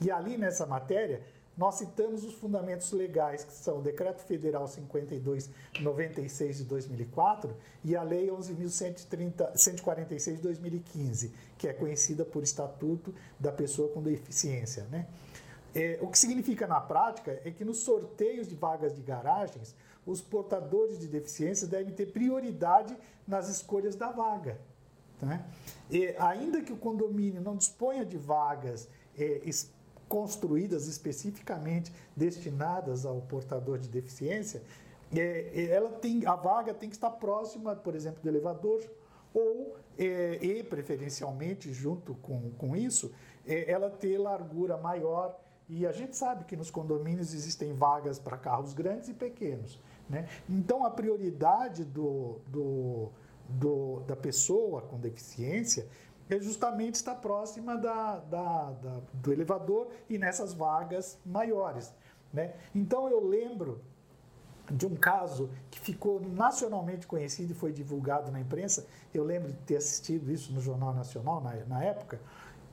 [0.00, 1.22] E ali nessa matéria
[1.60, 8.02] nós citamos os fundamentos legais, que são o Decreto Federal 5296 de 2004 e a
[8.02, 14.84] Lei 11.146 de 2015, que é conhecida por Estatuto da Pessoa com Deficiência.
[14.84, 15.06] Né?
[15.74, 19.74] É, o que significa na prática é que nos sorteios de vagas de garagens,
[20.06, 22.96] os portadores de deficiência devem ter prioridade
[23.28, 24.58] nas escolhas da vaga.
[25.20, 25.44] Né?
[25.90, 28.88] E, ainda que o condomínio não disponha de vagas
[29.18, 29.42] é,
[30.10, 34.60] construídas especificamente destinadas ao portador de deficiência,
[35.14, 38.82] é, é, ela tem, a vaga tem que estar próxima, por exemplo, do elevador,
[39.32, 43.12] ou, é, e preferencialmente, junto com, com isso,
[43.46, 45.38] é, ela ter largura maior.
[45.68, 49.80] E a gente sabe que nos condomínios existem vagas para carros grandes e pequenos.
[50.08, 50.28] Né?
[50.48, 53.12] Então, a prioridade do, do,
[53.48, 55.86] do, da pessoa com deficiência
[56.38, 61.92] justamente estar próxima da, da, da, do elevador e nessas vagas maiores.
[62.32, 62.54] Né?
[62.74, 63.80] Então eu lembro
[64.70, 68.86] de um caso que ficou nacionalmente conhecido e foi divulgado na imprensa.
[69.12, 72.20] Eu lembro de ter assistido isso no Jornal Nacional na, na época.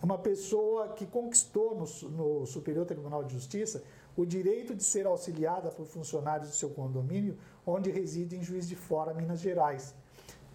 [0.01, 3.83] Uma pessoa que conquistou no, no Superior Tribunal de Justiça
[4.15, 8.75] o direito de ser auxiliada por funcionários do seu condomínio, onde reside em Juiz de
[8.75, 9.93] Fora, Minas Gerais.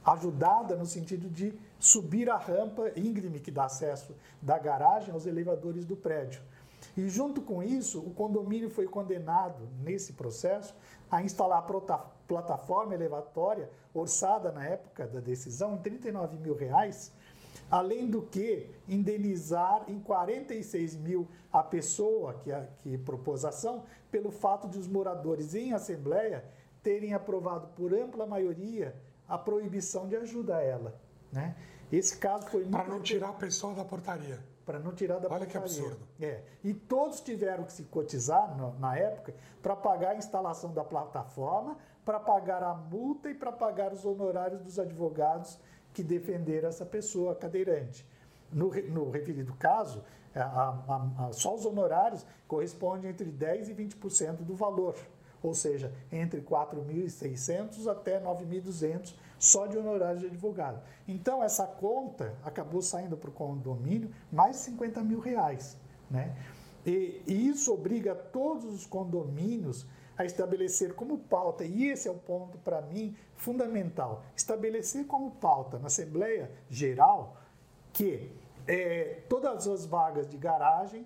[0.04, 5.84] Ajudada no sentido de subir a rampa íngreme que dá acesso da garagem aos elevadores
[5.84, 6.40] do prédio.
[6.96, 10.76] E junto com isso, o condomínio foi condenado nesse processo
[11.10, 17.12] a instalar a plataforma elevatória orçada na época da decisão em 39 mil reais,
[17.68, 23.82] além do que indenizar em 46 mil a pessoa que, a, que propôs a ação
[24.08, 26.44] pelo fato de os moradores em assembleia
[26.80, 28.94] terem aprovado por ampla maioria
[29.28, 31.02] a proibição de ajuda a ela.
[31.32, 31.56] Né?
[31.92, 34.40] Esse caso foi Para não tirar a pessoa da portaria.
[34.64, 35.46] Para não tirar da Olha portaria.
[35.48, 36.08] que absurdo.
[36.18, 36.40] É.
[36.64, 41.76] E todos tiveram que se cotizar no, na época para pagar a instalação da plataforma,
[42.04, 45.58] para pagar a multa e para pagar os honorários dos advogados
[45.92, 48.06] que defenderam essa pessoa cadeirante.
[48.50, 50.02] No, no referido caso,
[50.34, 54.94] a, a, a, só os honorários correspondem entre 10% e 20% do valor,
[55.42, 60.80] ou seja, entre 4.600 até 9.200 só de honorários de advogado.
[61.08, 65.76] Então, essa conta acabou saindo para o condomínio mais 50 mil reais.
[66.08, 66.32] Né?
[66.86, 69.84] E, e isso obriga todos os condomínios
[70.16, 75.76] a estabelecer como pauta, e esse é o ponto para mim fundamental, estabelecer como pauta
[75.80, 77.36] na Assembleia Geral
[77.92, 78.30] que
[78.66, 81.04] é, todas as vagas de garagem,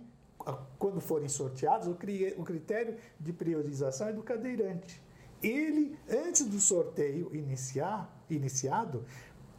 [0.78, 5.02] quando forem sorteadas, o, o critério de priorização é do cadeirante.
[5.42, 9.04] Ele, antes do sorteio iniciar, iniciado,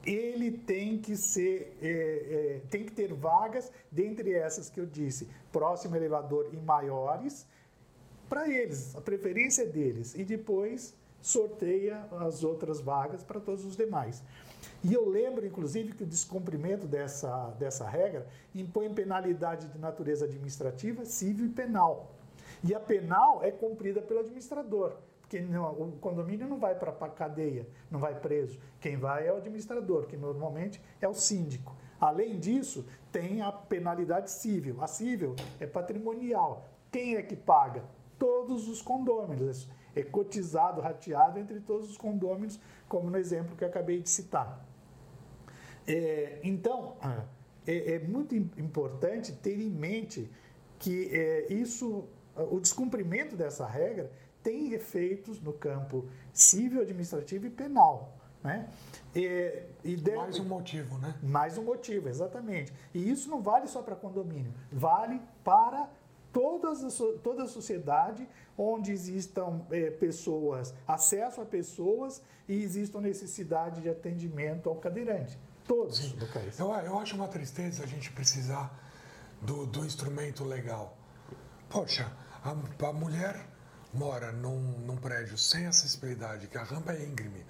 [0.05, 5.28] ele tem que ser, é, é, tem que ter vagas dentre essas que eu disse,
[5.51, 7.45] próximo elevador e maiores,
[8.30, 13.76] para eles, a preferência é deles, e depois sorteia as outras vagas para todos os
[13.76, 14.24] demais.
[14.84, 21.05] E eu lembro, inclusive, que o descumprimento dessa, dessa regra impõe penalidade de natureza administrativa,
[21.05, 22.13] civil e penal.
[22.63, 24.95] E a penal é cumprida pelo administrador,
[25.28, 28.57] porque não, o condomínio não vai para a cadeia, não vai preso.
[28.80, 31.75] Quem vai é o administrador, que normalmente é o síndico.
[31.99, 34.82] Além disso, tem a penalidade civil.
[34.82, 36.69] A civil é patrimonial.
[36.89, 37.84] Quem é que paga?
[38.17, 42.57] Todos os condôminos é cotizado, rateado entre todos os condôminos,
[42.88, 44.65] como no exemplo que eu acabei de citar.
[45.86, 46.95] É, então,
[47.65, 50.32] é, é, muito importante ter em mente
[50.80, 52.07] que é, isso,
[52.49, 54.09] o descumprimento dessa regra
[54.44, 58.14] tem efeitos no campo civil, administrativo e penal.
[58.44, 58.70] Né?
[59.16, 60.16] E, e de...
[60.16, 61.16] Mais um motivo, né?
[61.22, 62.72] Mais um motivo, exatamente.
[62.94, 65.90] E isso não vale só para condomínio, vale para
[66.32, 68.28] todas, toda a sociedade
[68.58, 75.38] onde existam é, pessoas, acesso a pessoas e existam necessidade de atendimento ao cadeirante.
[75.68, 76.60] Todos os locais.
[76.60, 78.72] Eu, eu acho uma tristeza a gente precisar
[79.42, 80.98] do, do instrumento legal.
[81.70, 82.12] Poxa,
[82.44, 82.52] a,
[82.88, 83.46] a mulher
[83.98, 87.45] mora num, num, prédio sem acessibilidade, que a rampa é íngreme.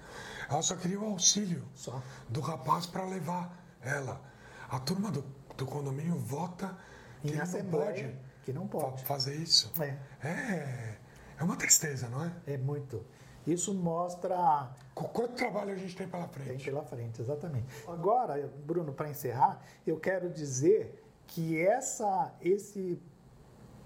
[0.48, 2.02] Ela só queria o auxílio só.
[2.28, 4.20] do rapaz para levar ela.
[4.68, 5.24] A turma do,
[5.56, 6.76] do condomínio vota
[7.20, 9.04] que não pode que não pode.
[9.04, 9.70] Fazer isso?
[9.78, 9.98] É.
[10.26, 10.98] é.
[11.38, 12.32] É uma tristeza, não é?
[12.46, 13.04] É muito.
[13.46, 14.70] Isso mostra.
[14.94, 16.48] Quanto trabalho a gente tem pela frente?
[16.48, 17.66] Tem pela frente, exatamente.
[17.86, 22.98] Agora, Bruno, para encerrar, eu quero dizer que essa, esse,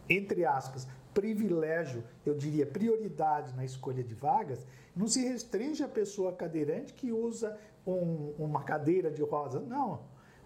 [0.08, 6.32] entre aspas, privilégio, eu diria prioridade na escolha de vagas, não se restringe à pessoa
[6.32, 9.60] cadeirante que usa um, uma cadeira de rosa.
[9.60, 10.00] Não.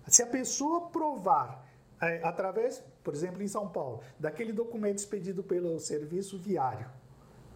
[0.07, 1.67] Se a pessoa provar
[2.01, 6.87] é, através, por exemplo, em São Paulo, daquele documento expedido pelo serviço viário.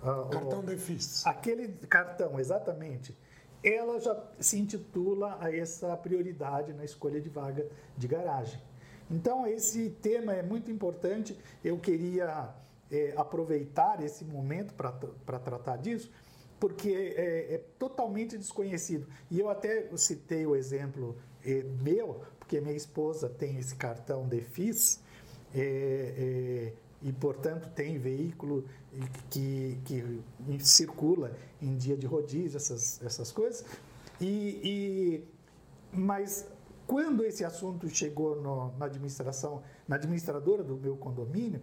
[0.03, 1.27] Ah, cartão de FIS.
[1.27, 3.17] Aquele cartão, exatamente.
[3.63, 8.61] Ela já se intitula a essa prioridade na escolha de vaga de garagem.
[9.11, 11.39] Então, esse tema é muito importante.
[11.63, 12.49] Eu queria
[12.91, 16.11] é, aproveitar esse momento para tratar disso,
[16.59, 19.07] porque é, é, totalmente desconhecido.
[19.31, 24.41] E eu até citei o exemplo é, meu, porque minha esposa tem esse cartão de
[24.41, 25.01] FIS
[25.55, 26.73] é, é,
[27.03, 28.67] e, portanto, tem veículo
[29.31, 30.23] que, que
[30.61, 31.33] circula
[31.63, 33.65] em dia de rodízio, essas, essas coisas.
[34.21, 35.25] E, e,
[35.93, 36.47] mas
[36.87, 41.63] quando esse assunto chegou no, na administração, na administradora do meu condomínio,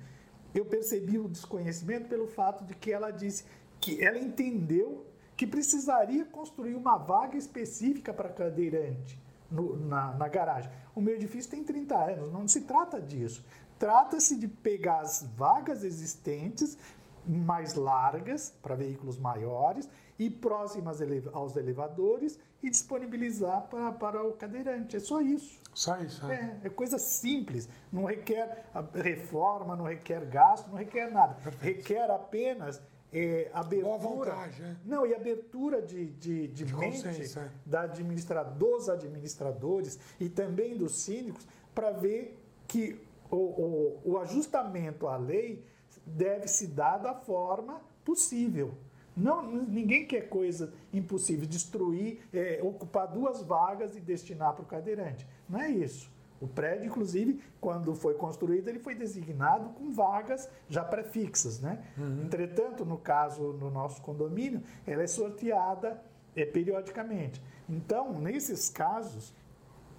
[0.53, 3.45] eu percebi o desconhecimento pelo fato de que ela disse
[3.79, 9.19] que ela entendeu que precisaria construir uma vaga específica para cadeirante
[9.51, 10.71] no, na, na garagem.
[10.95, 13.45] O meu edifício tem 30 anos, não se trata disso.
[13.77, 16.77] Trata-se de pegar as vagas existentes,
[17.25, 19.87] mais largas, para veículos maiores,
[20.17, 20.99] e próximas
[21.31, 24.95] aos elevadores, e disponibilizar para, para o cadeirante.
[24.95, 25.59] É só isso.
[25.77, 26.25] Só isso.
[26.25, 26.57] É.
[26.63, 27.69] é, coisa simples.
[27.93, 28.65] Não requer
[28.95, 31.35] reforma, não requer gasto, não requer nada.
[31.35, 31.77] Perfeito.
[31.77, 32.81] Requer apenas
[33.13, 33.99] é, abertura.
[33.99, 34.75] Boa vontade, é.
[34.83, 37.49] Não, e abertura de, de, de, de mente é.
[37.63, 42.99] da administra, dos administradores e também dos síndicos para ver que
[43.29, 45.63] o, o, o ajustamento à lei
[46.03, 48.73] deve se dar da forma possível.
[49.15, 55.25] Não, ninguém quer coisa impossível, destruir, é, ocupar duas vagas e destinar para o cadeirante.
[55.49, 56.11] Não é isso.
[56.39, 61.83] O prédio, inclusive, quando foi construído, ele foi designado com vagas já prefixas, né?
[61.97, 62.25] Uhum.
[62.25, 65.99] Entretanto, no caso, no nosso condomínio, ela é sorteada
[66.35, 67.41] é, periodicamente.
[67.67, 69.33] Então, nesses casos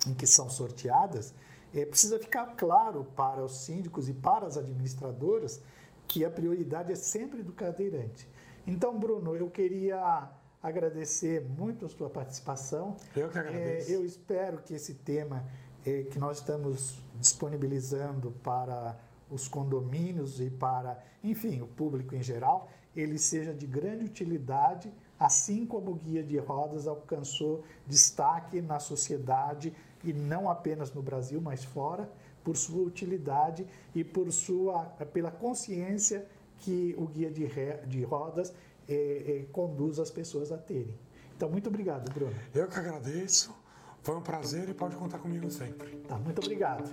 [0.07, 1.34] em que são sorteadas,
[1.74, 5.61] é, precisa ficar claro para os síndicos e para as administradoras
[6.07, 8.28] que a prioridade é sempre do cadeirante.
[8.66, 10.30] Então, Bruno, eu queria
[10.62, 12.96] agradecer muito a sua participação.
[13.14, 13.90] Eu que agradeço.
[13.90, 15.44] É, eu espero que esse tema
[15.86, 18.98] é, que nós estamos disponibilizando para
[19.30, 25.66] os condomínios e para, enfim, o público em geral, ele seja de grande utilidade, assim
[25.66, 31.64] como o guia de rodas alcançou destaque na sociedade e não apenas no Brasil, mas
[31.64, 32.11] fora,
[32.42, 36.26] por sua utilidade e por sua, pela consciência
[36.59, 37.46] que o guia de,
[37.86, 38.52] de rodas
[38.89, 40.95] é, é, conduz as pessoas a terem.
[41.36, 42.34] Então, muito obrigado, Bruno.
[42.55, 43.55] Eu que agradeço.
[44.03, 45.97] Foi um prazer e pode contar comigo sempre.
[46.09, 46.91] Tá, muito obrigado.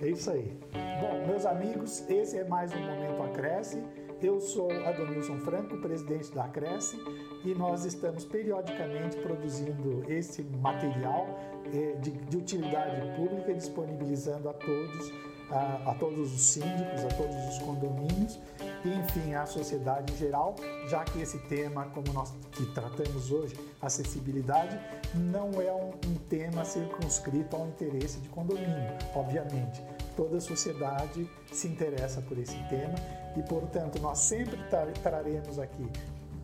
[0.00, 0.58] É isso aí.
[1.00, 3.82] Bom, meus amigos, esse é mais um Momento Acresce.
[4.20, 6.96] Eu sou Adonilson Franco, presidente da Acresce,
[7.44, 11.26] e nós estamos periodicamente produzindo esse material
[11.72, 15.12] eh, de, de utilidade pública, disponibilizando a todos
[15.50, 18.38] a, a, todos os síndicos, a todos os condomínios
[18.84, 20.56] e, enfim, à sociedade em geral,
[20.88, 24.78] já que esse tema, como nós que tratamos hoje, acessibilidade,
[25.14, 29.82] não é um, um tema circunscrito ao interesse de condomínio, obviamente.
[30.16, 32.94] Toda a sociedade se interessa por esse tema
[33.36, 34.58] e, portanto, nós sempre
[35.02, 35.88] traremos aqui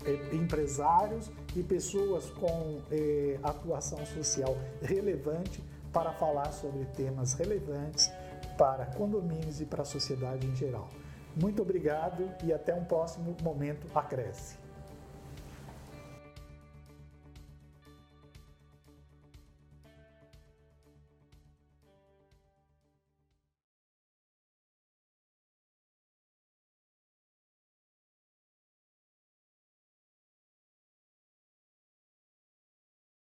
[0.04, 5.62] eh, empresários e pessoas com eh, atuação social relevante
[5.92, 8.10] para falar sobre temas relevantes
[8.56, 10.88] para condomínios e para a sociedade em geral.
[11.40, 14.67] Muito obrigado e até um próximo momento Acresce.